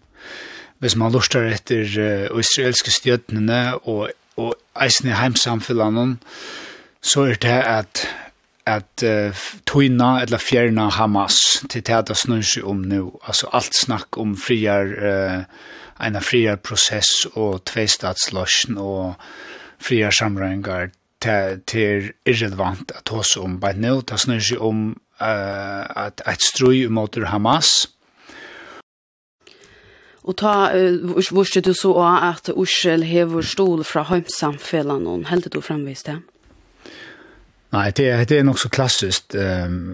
[0.79, 4.13] hvis man lurer etter uh, israelske stjøtnene og
[4.79, 6.17] eisen i heimsamfellene,
[7.01, 8.07] så er det at
[8.69, 11.37] at uh, tøyna eller fjerna Hamas
[11.69, 13.03] til det det snur seg om nå.
[13.25, 15.43] Altså alt snakk om friar, uh,
[16.05, 19.15] en friar prosess og tveistatsløsjen og
[19.81, 23.59] friar samrøyngar til irrelevant at hos om.
[23.61, 27.89] Bare nå, det snur seg om uh, at et strøy mot Hamas,
[30.23, 35.61] Og ta, uh, vurste du så at Ursel hever stol fra heimsamfellan, og heldig du
[35.65, 36.19] framvist det?
[37.71, 39.93] Nei, det er, det er nok så klassiskt um,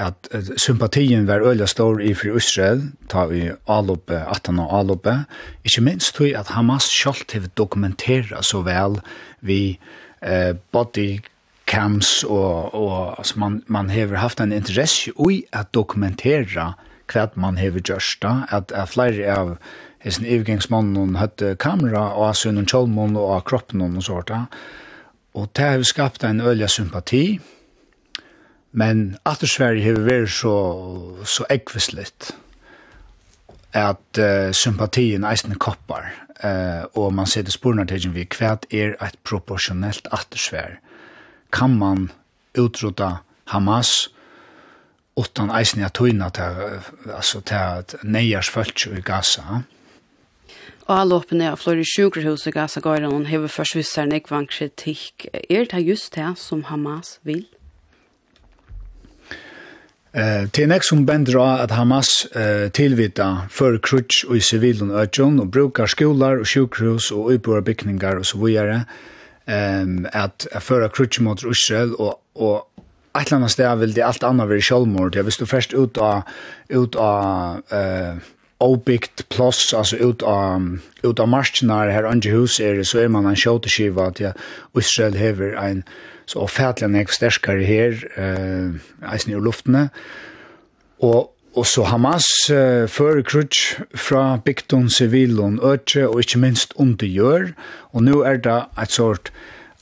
[0.00, 5.18] at sympatien var øyla stor i fri Israel, ta vi avloppe, atan og avloppe,
[5.60, 8.96] ikke minst tog at Hamas selv har dokumenteret så vel
[9.44, 9.76] vi
[10.24, 11.20] uh, body
[11.68, 16.72] cams og, og altså man, man har haft en interesse i at dokumentera
[17.12, 19.56] hva man hever gjørst da, at, at flere av
[20.02, 24.44] hessen ivgangsmannen hadde kamera og sønnen kjolmån og av kroppen og sånt da.
[25.38, 27.40] Og det har skapt en øyelig sympati,
[28.72, 30.56] men at Sverige har vært så,
[31.24, 32.32] så ekvislitt
[33.72, 36.10] at uh, sympatien eisne koppar,
[36.44, 40.76] uh, og man sitter sporene til vi hva er et proporsjonelt attersvær.
[41.52, 42.10] Kan man
[42.58, 44.21] utrota Hamas, og
[45.16, 46.80] utan eisen jeg tøyna til,
[47.12, 49.62] altså til at neiers følts i Gaza.
[50.88, 54.48] Og alle åpne av flere sjukerhus i Gaza går og hever først visser en ekvann
[54.50, 55.28] kritikk.
[55.48, 57.44] Er det just det som Hamas vil?
[60.12, 64.90] Eh, til nek som bender av at Hamas eh, tilvita for krutsk og i sivilen
[64.92, 68.82] øtjon og brukar skolar og sjukerhus og uiboer bygningar og så videre
[69.48, 72.68] eh, at føra krutsk mot Israel og, og
[73.14, 75.16] ett eller annet sted vil det alt annet være selvmord.
[75.16, 76.22] Jeg visste først ut av,
[76.70, 78.30] ut av eh
[78.62, 80.62] obygt plus altså ut av,
[81.02, 84.32] ut av marsjene her andre hus er så er man en kjøteskiva at ja,
[84.78, 85.82] Israel hever en
[86.30, 89.88] så fætlen en sterkere her, eh eisen i luftene.
[91.02, 94.88] Og, og så Hamas uh, fører krutsk fra bygden,
[95.60, 97.50] og øtje, og ikke minst undergjør.
[97.92, 99.32] Og nå er det et sort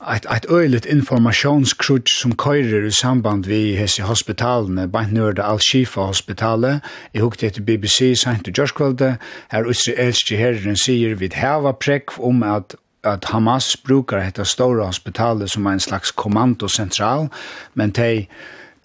[0.09, 5.61] ett ett öligt informationskrutch som körer i samband vi hesi hospitalene bant nur det al
[5.61, 6.81] Shifa hospitalet
[7.13, 9.17] i hukte til BBC sent Josh Kwelde
[9.53, 15.51] her israelske herren sier vid hava prekk om at at Hamas brukar detta stora hospitalet
[15.51, 17.29] som en slags kommandocentral.
[17.75, 18.29] Men tej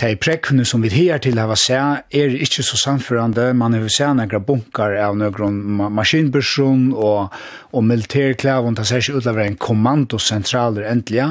[0.02, 3.54] de prekkene som vi her til har sett, er ikke så samførende.
[3.56, 5.62] Man har sett noen bunker av noen
[5.96, 7.32] maskinbørsjon og,
[7.72, 11.30] og militærklæven Det ser ikke ut av en kommandosentraler endelig.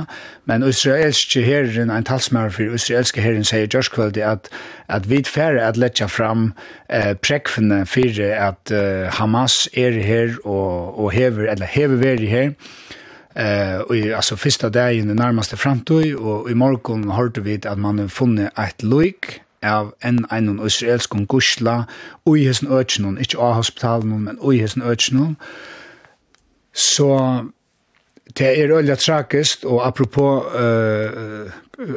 [0.48, 4.48] Men israelske herren, en talsmær for israelske herren, sier Gjørskveld at,
[4.88, 6.54] at vi færre at letja fram
[6.88, 12.54] eh, prekkene for at eh, Hamas er her og, og hever, eller hever veri her.
[13.34, 17.98] Eh och alltså första dagen den närmaste framtid och i morgon hörde vi att man
[17.98, 21.86] har funnit ett lik av en en israelsk gusla
[22.24, 25.36] och i hesen öknen, inte av hospitalen men och i hesen öknen.
[26.72, 27.40] Så
[28.34, 30.60] det är öliga trakist och apropå eh
[31.20, 31.50] uh,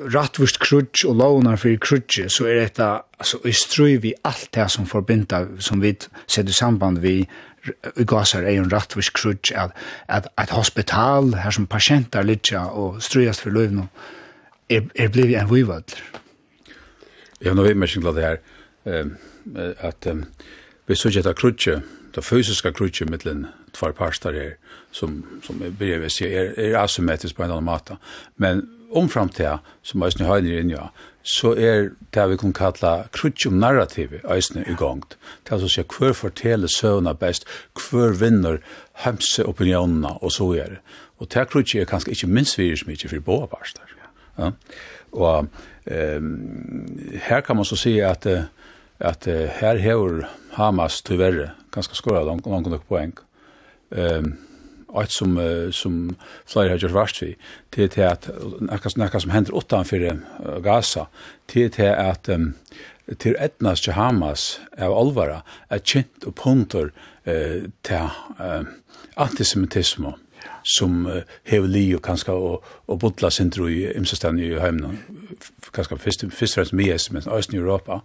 [0.08, 4.70] rattvurst krutch och lånar för krutch så är detta alltså i ströj vi allt det
[4.70, 5.98] som förbinder som vi
[6.28, 7.28] sätter samband vi
[8.08, 9.72] gasar er en rattvis krutsk at,
[10.08, 13.88] at, at hospital her som patienter litja og strøyast for løyvno
[14.70, 16.04] er, er blivit en vivadler.
[17.42, 18.38] Jeg har noe innmerking til det her,
[19.86, 20.24] at um,
[20.88, 21.68] vi synes at krutsk,
[22.16, 23.46] det fysiska krutsk mittlen
[23.78, 24.56] tvær parstar her,
[24.92, 27.98] som, som er, vi er, er asymmetrisk på en annen måte.
[28.38, 30.88] Men omfram til, som Øystein Høyner er ja,
[31.28, 35.18] så er det vi kan kalla krutjum narrativet eisne i gongt.
[35.44, 37.44] Det er så å si hver forteller søvna best,
[37.76, 38.62] hver vinner
[39.04, 40.80] hemse opinionene og så er det.
[41.20, 43.92] Og det krutjum er kanskje ikke minst virus mykje for båa barstar.
[44.38, 44.52] Ja.
[45.12, 45.50] Og
[45.90, 46.32] um,
[47.28, 48.28] her kan man så si at,
[49.00, 49.28] at
[49.60, 53.18] her hever Hamas tyverre ganske skåret langt nok poeng.
[53.92, 54.38] Um,
[55.04, 56.16] ett som uh, som
[56.46, 57.36] flyr har gjort värst vi
[57.70, 58.30] till till att
[58.60, 61.08] näkas näkas som händer åtta för uh, Gaza
[61.46, 62.54] till till att um,
[63.18, 66.92] till etnas till Hamas av alvara är kjent och punter
[67.24, 68.10] eh till
[69.16, 70.06] antisemitism
[70.64, 74.92] som hever li og kanskje og, og bodla sin tro i imsestan i heimna
[75.74, 78.00] kanskje først og fremst med es men også i Europa.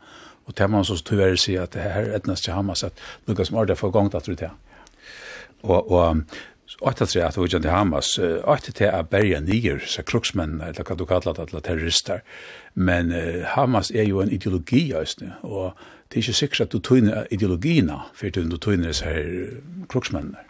[0.45, 2.93] Og det man så tyverre si at det her etnas til Hamas at
[3.27, 4.51] Lukas Marda for gongt at du til
[5.63, 6.23] og, og
[6.81, 11.05] åtta tre at hujandi Hamas, åtta til a berja niger, sa kruksmenn, eller hva du
[11.07, 12.23] kallar det, eller terrorister.
[12.75, 15.77] Men uh, Hamas er jo en ideologi, æsne, og
[16.09, 19.29] det er ikke sikkert at du tøyner ideologina, for du tøyner disse her
[19.89, 20.49] kruksmennene.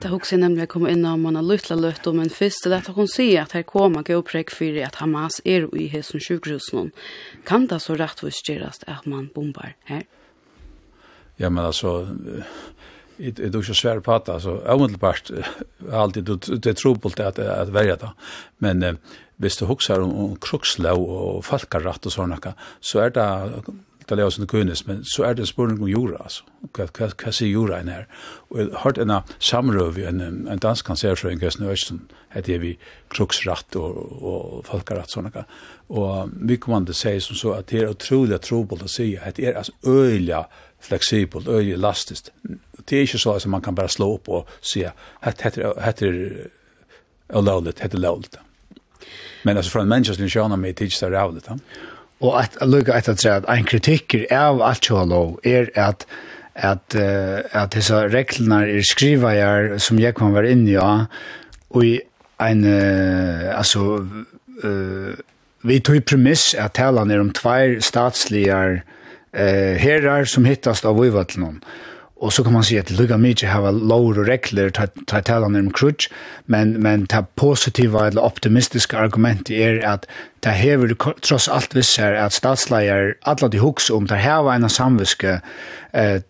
[0.00, 2.76] Det har också nämligen kommit in om man har lytla lött om en fyrst det
[2.76, 6.72] att hon säger att här kommer gå uppräck för att Hamas är i hälsan sjukhus
[6.72, 6.90] någon.
[7.44, 10.02] Kan det så rättvist göras att man bombar här?
[11.36, 12.08] Ja, men alltså
[13.16, 15.30] det är också svårt på att alltså omedelbart
[15.92, 18.10] alltid det är trubbelt att att välja det.
[18.58, 18.94] Men eh,
[19.36, 22.38] visst du huxar om, om krukslå och falkarrätt och såna
[22.80, 23.50] så är det
[24.06, 26.44] det läs under kunnes men så är det spurning om jura alltså.
[26.60, 28.08] Vad vad vad ser jura in här?
[28.50, 34.66] Och har en samröv en en dansk konsertförening Gösta Östen hade vi kruksrätt och och
[34.66, 35.44] falkarrätt såna
[35.86, 39.34] Och vi kommer att säga som så att det är otroligt trubbelt att säga att
[39.34, 40.46] det är alltså öliga
[40.80, 42.32] flexibelt, øye elastiskt
[42.90, 47.40] det er ikke så at man kan bare slå opp og si at dette er
[47.40, 48.38] lovligt, dette er lovligt.
[49.44, 51.48] Men altså fra en menneske som kjønner meg, det er ikke så rævligt.
[52.20, 56.06] Og at lukka etter at en kritikker av alkoholov er at
[56.54, 61.06] at uh, at dessa reglene er skriva her som jag kan vara inne ja
[61.68, 62.00] och i
[62.38, 64.06] en uh, alltså
[64.64, 65.14] uh,
[65.62, 68.80] vi tog premiss att tala ner om två statsliga
[69.32, 71.64] eh herrar som hittas av Vojvodland.
[72.24, 74.70] Och så kan man se att lugga mycket har lower regler
[75.06, 76.08] ta tala om crutch
[76.46, 80.06] men men ta positiva eller optimistiska argument är att
[80.40, 84.70] ta hever trots allt vissa är att statslejer alla de hooks om det här en
[84.70, 85.40] samviske
[85.92, 86.20] eh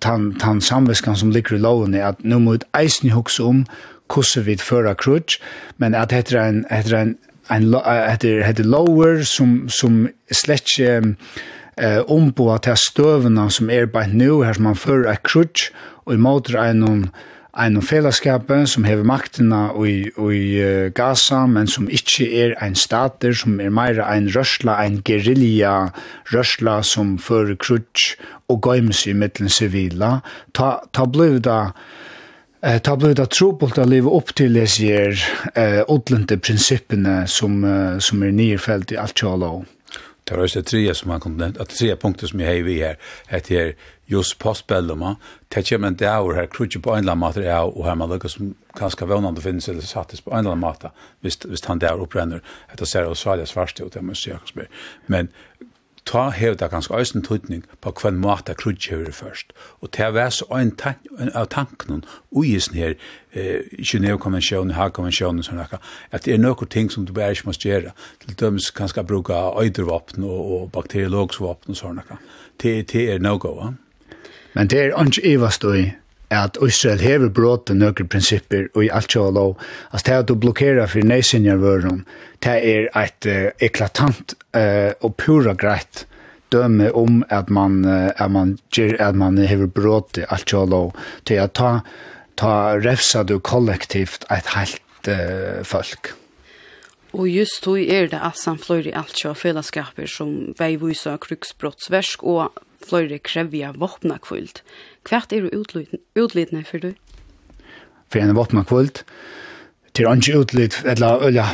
[0.00, 3.66] tan tan samviskan som ligger i lowen är att nu mot eisen hooks om
[4.08, 5.40] kusse vid förra crutch
[5.76, 7.16] men att heter en heter en
[7.48, 7.74] en
[8.10, 11.02] heter heter lower som som släcke
[11.78, 15.70] eh, omboa til stövna som er bare nu her som man för a crutch
[16.06, 17.10] og i motor er noen
[17.58, 23.32] en fellesskap som hever makterna i, i uh, Gaza, men som ikkje er ein stater,
[23.32, 25.90] som er meira ein rørsla, ein gerilla
[26.32, 28.14] rørsla som för crutch
[28.48, 30.20] og gøymes i mittelen civila
[30.54, 31.72] Ta, ta bliv da
[32.58, 35.12] Eh, ta blei da trobult leva upp opp til les gjer
[35.54, 37.62] eh, odlande prinsippene som,
[38.02, 39.38] som er nirfelt i alt jag
[40.28, 42.98] Det var det tredje som han kunde att tre punkter som jag har vi här
[43.28, 43.74] att det är
[44.06, 45.14] just postbellum
[45.48, 48.36] täcka men det är här krutje på enla matter är och här man lyckas
[48.78, 52.42] ganska vånande finns eller sattes på en eller enla matter visst visst han där uppränner
[52.68, 54.40] att det ser och så det svart ut det måste jag
[55.06, 55.28] men
[56.08, 59.52] ta hev det ganske øysen tøytning på hva måte krutje høyre først.
[59.80, 62.94] Og til å være så en, tank, en av tankene tanken uisen her,
[63.32, 67.92] eh, Genève-konvensjonen, Haag-konvensjonen, sånn at det er noen ting som du bare ikke må gjøre.
[68.24, 72.02] Til dømes kanskje bruke øydervåpen og, og bakteriologsvåpen og sånn.
[72.62, 73.72] Det, det er noe, va?
[74.54, 75.90] Men det er ikke øyvast øy
[76.30, 79.54] at Israel hever bråte nøkker prinsipper og i alt kjøl lov.
[79.92, 82.04] Altså det at du blokkerer for nesinjarvøren
[82.44, 86.04] det er et uh, eklatant uh, og pura greit
[86.52, 90.94] døme om at man, uh, at man, at man hever bråte alt sjål og
[91.26, 91.80] til at ta,
[92.36, 96.14] ta refsa du kollektivt et helt uh, folk.
[97.12, 102.52] Og just då er det at samfløyre i alt kjøl fellesskaper som veivusa kruksbrottsversk og
[102.84, 104.62] fløyre krevja våpnakvult.
[105.08, 105.64] Hvert er du
[106.16, 106.92] utlidne for du?
[108.08, 109.02] For en våpna kvöld,
[109.94, 111.46] til ikke utlid, eller øyla,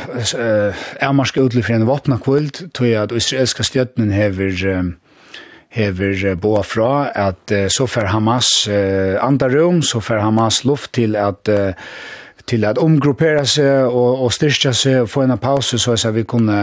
[1.01, 4.93] ærmarska utlid for en våpna kvöld, tog jeg at israelska stjøtnen hever
[5.75, 8.67] hever boa fra at så fer Hamas
[9.21, 11.49] andre rom, så fer Hamas luft til at
[12.49, 16.25] til at omgruppera seg og, og styrka seg og få en pause så at vi
[16.29, 16.59] kunne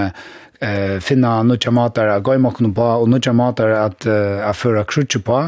[0.63, 2.43] eh, finna nødja matar at gå i
[2.75, 5.41] på og nødja matar at, uh, at føra krutje på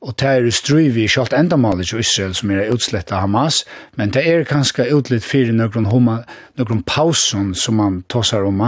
[0.00, 3.64] og det er struvi i kjalt endamålet til Israel som er utslett av Hamas,
[3.98, 6.20] men det er kanskje utlitt fyrir nøkron, homa,
[6.58, 8.62] nøkron pausen som man tåsar om,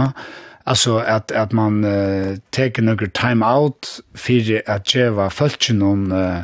[0.65, 6.43] altså at, at man uh, teker nøkron time out fyrir at djeva føltsin noen uh,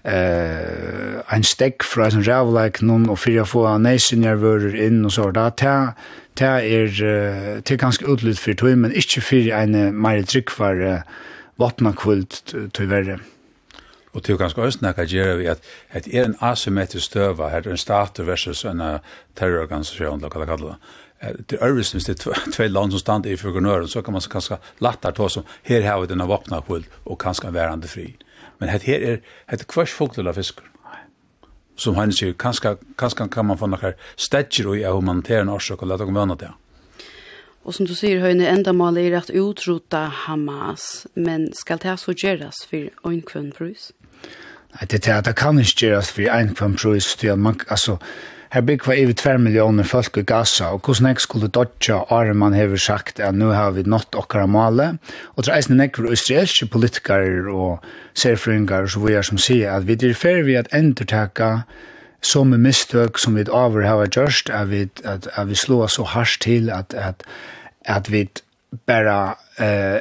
[0.00, 5.50] en stekk fra en rævleik noen og fyrir å få neisinjervører inn og så, da
[5.50, 5.74] ta
[6.38, 10.80] ta er uh, til ganske utlut fyrir tog, men ikke fyrir en uh, meire tryggvar
[10.86, 11.20] uh,
[11.60, 13.18] våpna kvult tog verre.
[14.12, 15.62] Og til ganske østene kan gjøre vi at
[15.94, 18.82] det er en asymmetrisk støva her, en stater versus en
[19.38, 20.78] terrororganisasjon, eller hva det kallet det.
[21.50, 24.22] Det er øvrigt hvis det er tve land som stand i fyrgånøren, så kan man
[24.30, 28.16] kanskje latter ta som her har vi denne våpna kull og kanskje en værende fri.
[28.58, 29.18] Men her er
[29.52, 30.64] et kvørs fogtela fiskar.
[31.76, 35.88] Som han sier, kanskje, kanskje kan man få noen stedger og er humanitæren årsøk og
[35.88, 36.50] lette dem vana det.
[37.64, 42.16] Og som du sier, Høyne, enda målet er at utrota Hamas, men skal det så
[42.16, 43.92] gjøres for øynekvønn brus?
[43.92, 43.99] Ja
[44.90, 47.16] det er det kan ikke gjøres for en kvam prøys,
[47.68, 47.96] altså,
[48.50, 52.34] her bygg var over 2 millioner folk i Gaza, og hvordan jeg skulle dodja Are
[52.34, 54.98] man hever sagt at nu har vi nått okkara male,
[55.36, 59.76] og det er eisne nekker israelske politikere og serfringar og så vi er som sier
[59.76, 61.62] at vi er ferdig vi at endertaka
[62.22, 66.02] som er mistøk som vi over har gjørst, at vi, at, at vi slår så
[66.02, 67.22] hardt til at, at,
[67.84, 68.28] at vi
[68.86, 70.00] bare eh,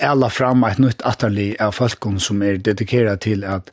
[0.00, 3.70] alla fram ett nytt atterlig av folk som er dedikerat til at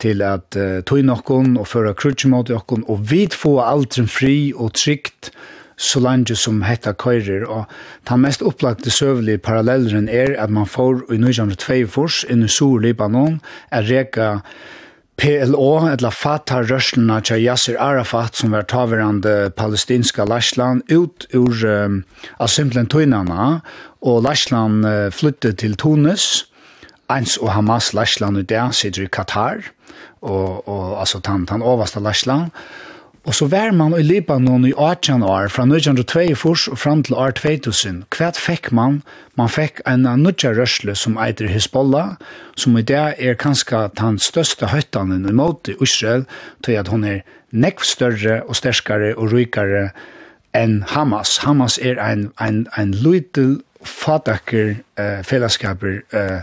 [0.00, 4.52] til at uh, tog noen og føre krutje mot noen, og vi få alt fri
[4.54, 5.32] og trygt
[5.78, 7.70] så langt som hetta køyrer, og
[8.10, 13.38] den mest opplagte søvelige parallelleren er at man får i 1902 fors, inn i Sur-Libanon,
[13.70, 14.40] er reka
[15.18, 22.02] PLO, eller Fatah rørslene til Yasser Arafat, som var taverande palestinska Lashland, ut ur um,
[22.38, 23.48] av simpelthen tøynene,
[24.06, 26.46] og Lashland uh, flyttet til Tunis,
[27.08, 29.64] Eins og Hamas Lashland i det sitter i Qatar,
[30.20, 32.50] og, og altså tan, tan overste Lashland,
[33.28, 36.20] Og så vær man i Libanon i 18 år, fra 1902
[36.72, 38.04] og fram til år 2000.
[38.16, 39.02] Hva fikk man?
[39.36, 42.14] Man fikk en nødja rørsle som eitir Hezbollah,
[42.56, 45.34] som i det er kanskje den største høytanen i
[45.72, 46.24] i Israel,
[46.64, 47.20] til at hun er
[47.52, 49.90] nekv større og sterskare og rykare
[50.54, 51.38] enn Hamas.
[51.44, 56.40] Hamas er en, en, en lytel fatakker eh, fellesskaper eh,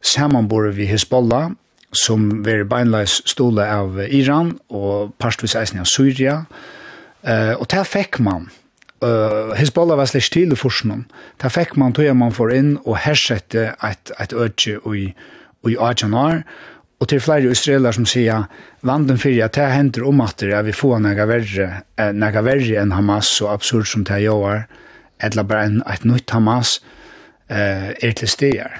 [0.00, 1.50] samanbore vi Hezbollah,
[1.92, 6.44] som var beinleis stole av Iran og parstvis eisen av Syria.
[7.26, 8.48] Uh, og det fikk man.
[9.02, 11.06] Uh, Hezbollah var slik til forskning.
[11.42, 15.08] Det fikk man tog man for inn og hersette et, et øde i,
[15.68, 16.44] i Ajanar.
[17.00, 18.44] Og til flere israeler som sier,
[18.84, 22.42] vanden fyrir at det hender om at det er vi får nega verre, eh, nega
[22.44, 24.66] verre enn Hamas, så absurd som det gjør,
[25.24, 26.76] eller bare en, et nytt Hamas,
[27.48, 28.76] eh, er til steder.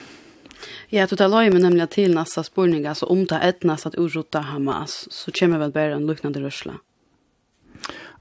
[0.91, 3.99] Ja, du tar løy med nemlig til nassa spurning, altså om det er att at
[3.99, 6.73] urrota Hamas, så kommer vel bare en luknande rørsla.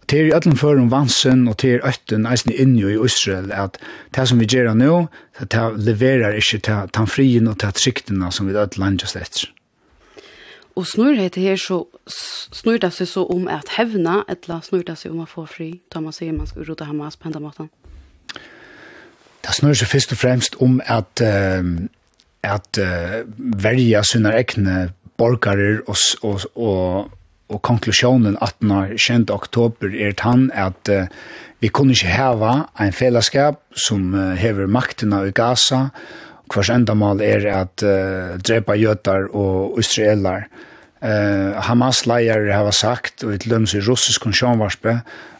[0.09, 3.51] Det er i ætlen før om vansen, og det er ætten eisen inni i Israel,
[3.51, 3.77] at
[4.15, 5.07] det som vi gjør nå,
[5.39, 9.49] det leverer ikke til tanfrien og til tryktene som vi ætlen landes etter.
[10.75, 11.85] Og snur det her så,
[12.53, 15.81] snur det seg så om at hevna, eller snur det seg om å få fri,
[15.93, 17.69] da man sier man skal urrota Hamas på enda måten?
[19.45, 21.89] Det snur seg først og fremst om at um,
[22.45, 27.11] at uh, verja sina egne borgare og, og, og,
[27.49, 28.95] og konklusjonen 18.
[28.95, 29.27] 20.
[29.35, 31.05] oktober er tann at uh,
[31.59, 35.89] vi kunne ikke heva ein fellesskap som uh, hever maktina i Gaza,
[36.49, 40.47] hvers endamal er at uh, drepa jøtar og israelar.
[40.47, 40.65] Uh,
[41.01, 44.97] Eh Hamas leier har sagt og et løms i russisk konsjonvarspe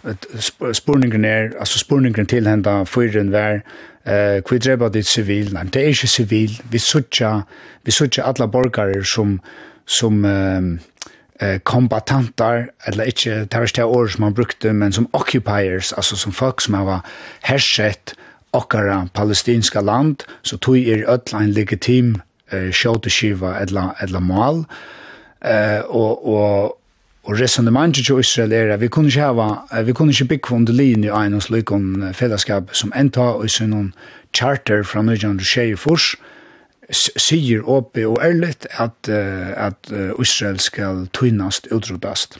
[0.07, 0.28] at
[0.74, 3.60] spurningen er altså spurningen til henda fyren vær
[4.05, 7.41] eh kvi dreba dit sivil nei det er ikke sivil vi søkja
[7.84, 9.41] vi søkja alla borgarar som
[9.86, 16.32] som eh kombatantar eller ikkje terrorist år som man brukte men som occupiers altså som
[16.32, 17.05] folk som har
[17.41, 18.16] hersett
[18.53, 24.66] okkara palestinska land så tog er öll ein legitim eh, skjåteskiva eller, eller mal,
[25.42, 26.76] Eh och och
[27.22, 31.12] och resonemanget i Israel är vi kunde inte ha vi kunde ikke bygge under linje
[31.12, 33.94] linje en slik om fellesskap som enta och så noen
[34.34, 36.16] charter från Nøyjan to share fors
[37.30, 39.10] säger upp och ärligt att
[39.58, 42.40] att Israel skal tynast utrotast.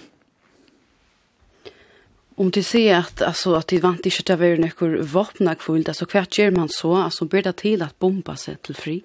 [2.36, 6.06] Om du ser att alltså att det vant ikke til å være vapen våpnakfullt, alltså
[6.06, 9.04] kvart gjør man så alltså blir det till att bomba seg till fri.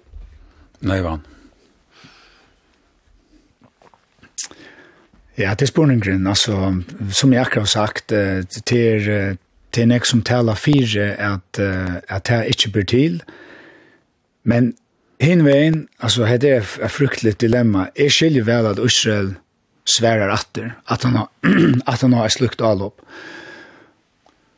[0.79, 1.21] Nej, van.
[5.37, 6.81] Ja, det er spurningen, altså,
[7.11, 9.35] som jeg akkurat har sagt, det er,
[9.75, 13.17] det er nek som taler fire at, at det ikke blir til,
[14.47, 14.73] men
[15.19, 19.33] hinveien, altså, det er et fruktelig dilemma, jeg skiljer vel at Israel
[19.85, 21.29] sverar atter, at han har,
[21.91, 23.03] at han har slukt avlopp.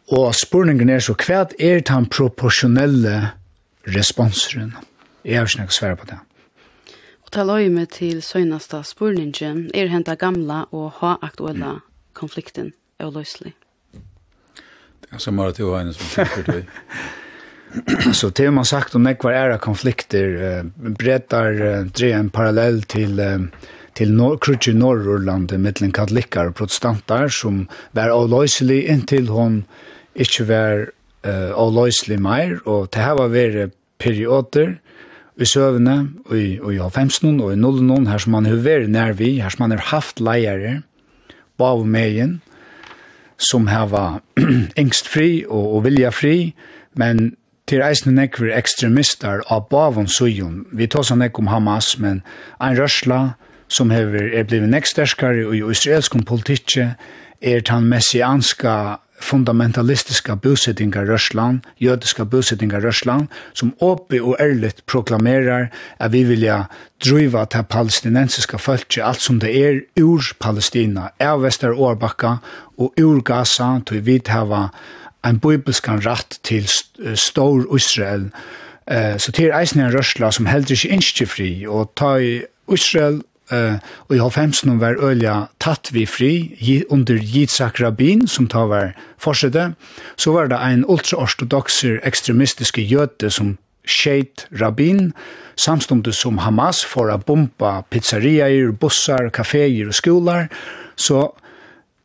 [0.07, 3.17] Og spurningen er så, hva er den proporsjonelle
[3.95, 4.71] responsen?
[5.25, 6.19] Jeg har ikke noe svære på det.
[7.27, 11.81] Og ta løy med til søgnasta spurningen er henta gamla og ha-aktuella mm.
[12.15, 12.69] konflikten
[13.03, 13.51] og løslig.
[13.91, 16.63] Det er ganske til å ha en som sikker til.
[18.19, 23.19] Så det man sagt om nekvar era konflikter uh, brettar uh, dre en parallell til
[23.19, 23.43] uh,
[23.97, 27.65] til nor krutje norrlandet mittlen katolikkar og protestantar som
[27.97, 29.65] var avløyselig inntil hon
[30.15, 30.83] ikkje var
[31.27, 34.77] uh, avløyselig meir og det her var vere perioder
[35.37, 38.89] i søvne, og i, og i halvfemsen, og i nullen, her som man har vært
[38.89, 40.81] nær vi, her som man har haft leiere,
[41.57, 42.39] bav meien,
[43.37, 44.21] som her var
[44.81, 46.53] engstfri og, og viljafri,
[46.97, 47.35] men
[47.67, 50.63] til eisne nekver ekstremister av bavon sujon.
[50.71, 52.23] Vi tar sånn om Hamas, men
[52.63, 53.35] en rørsla
[53.67, 56.93] som hever er blivit neksterskare og i israelskom politikje
[57.41, 66.11] er tan messianska fundamentalistiska bosättningar Ryssland, judiska bosättningar Ryssland, som åpig og ærligt proklamerar at
[66.11, 66.65] vi vilja
[67.05, 72.37] driva til palestinensiska folket, alt som det er ur Palestina, av Vester Årbakka
[72.77, 74.69] og ur Gaza, til vi hava
[75.25, 76.67] en bibelskan ratt til
[77.15, 78.29] stor Israel.
[79.17, 82.41] Så til eisen er Ryssland som heldur ikke innskifri, og ta i
[82.71, 83.79] Israel Uh,
[84.09, 86.31] og i halvfemsen var ølja tatt vi fri
[86.91, 89.75] under Yitzhak Rabin, som ta var forsøtte,
[90.17, 95.13] Så var det en ultraortodoxer ekstremistiske jøte som Sheit Rabin,
[95.55, 100.49] samstundet som Hamas for å bomba pizzerier, bussar, kaféer og skolar.
[100.95, 101.31] Så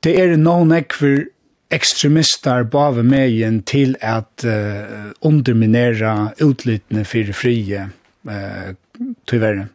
[0.04, 1.26] det er noen ekver
[1.72, 7.88] ekstremister bave megin til at uh, underminera utlitne for frie
[8.28, 8.74] uh,
[9.26, 9.68] tyverre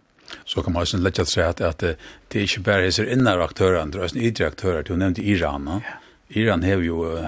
[0.45, 1.97] så kan man ju lägga sig att att det
[2.35, 5.81] är inte bara är innan aktörer andra utan yttre aktörer du nämnde Iran va?
[6.27, 7.25] Iran har ju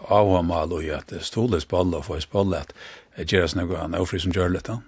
[0.00, 2.72] avhamal och att stoles bollar för spallat
[3.16, 4.78] görs några andra fri som gör lite.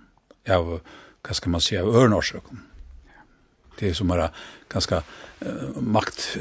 [0.44, 0.80] Ja,
[1.22, 2.42] vad ska man säga örnorsök
[3.78, 4.30] Det är som bara
[4.68, 5.02] ganska
[5.76, 6.36] makt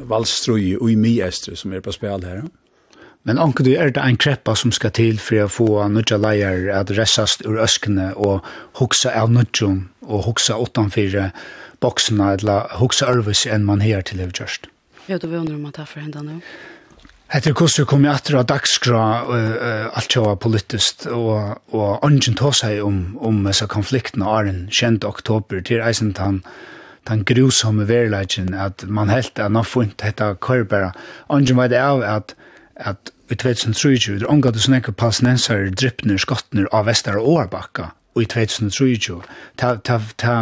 [0.00, 2.36] valstrui och i mi som är på spel här.
[2.36, 2.48] Ja
[3.28, 6.70] Men anker du er det en kreppa som skal til for å få nødja leier
[6.72, 8.46] at ressast ur øskene og
[8.80, 11.28] hoksa av nødjon og hoksa åttanfire
[11.84, 14.70] boksene eller hoksa ørvis enn man her til det gjørst.
[15.08, 16.42] Ja, du vil om at det er for hendene nå?
[17.30, 22.02] Etter hvordan kom jeg etter av dagskra uh, uh, alt jo var politisk og, og
[22.02, 25.04] ånden tog seg om, om disse konfliktene av den 20.
[25.06, 26.42] oktober til eisen til han
[27.08, 30.90] den grusomme verleggen at man helt er nå funnet dette kørbæra.
[31.30, 32.34] Ånden var det av at
[32.80, 38.24] at i 2023 er omgått det snakke palestinensere dryppner skottner av Vestar og Årbakka, og
[38.24, 39.20] i 2023
[39.60, 40.36] ta, ta, ta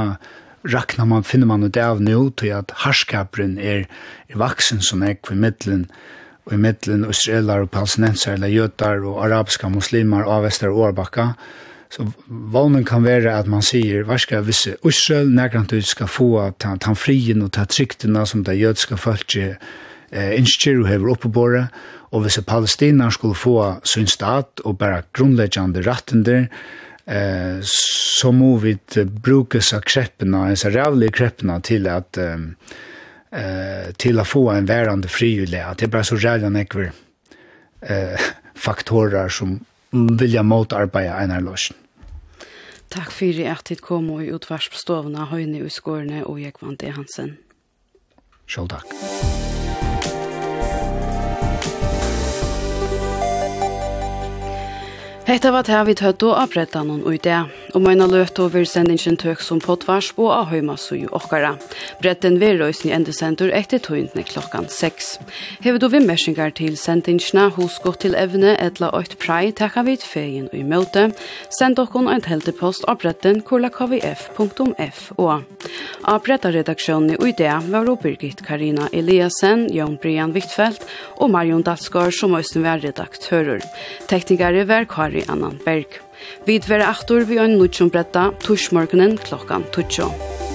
[0.68, 3.84] rakna man finner man det av nu til at harskaperen er,
[4.28, 5.88] er vaksen som er i middelen
[6.48, 11.34] og i middelen israeler og palestinenser eller jøtar og arabiska muslimer av Vestar og Årbakka
[11.88, 16.28] Så vånen kan være at man sier, hva skal hvis Israel, nærkant ut skal få
[16.60, 19.56] ta, ta frien og ta tryktene som det jødiske folket
[20.10, 21.78] eh, innskjer og hever oppebåret,
[22.12, 26.46] og hvis palestina skulle få sin stat og bare grunnleggjande rattender,
[27.06, 28.76] eh, så må vi
[29.24, 35.60] bruke seg kreppene, disse rævlige kreppene, til at eh, til å få en værende frivillig.
[35.76, 36.90] Det er bare så rævlig nekver
[37.82, 39.58] eh, faktorer som
[39.92, 41.76] vilja motarbeida Einar Larsen.
[42.88, 46.94] Takk fyrir at dit kom og i utvarsbestovna høyne i skårene og jeg vant det
[46.96, 47.36] Hansen.
[48.48, 49.67] Sjål takk.
[55.28, 57.36] Hetta var tær við tøtt á brettan og ui det.
[57.76, 61.50] Og meina løtt over sendingen tøk som potvars og av høyma sui okkara.
[62.00, 65.18] Bretten vil í i endesendur etter tøyndene klokkan 6.
[65.66, 70.48] Hevet du vimmersingar til sendingene hos gått til evne etla 8 prei tekka vi feien
[70.48, 71.10] ui møte.
[71.52, 75.28] Send okkon ein heltepost av bretten kvf.fo.
[76.08, 80.88] Av bretta redaksjonen ui det var og Birgit Karina Eliasen, Jon Brian Wittfeldt
[81.20, 83.60] og Marion Dalsgaard som òsne var redaktører.
[84.08, 86.00] Teknikere var Kari vi annan berg.
[86.46, 90.47] Vi tverre aktor vi øyne nødsom bretta, torsmorgenen klokkan 12.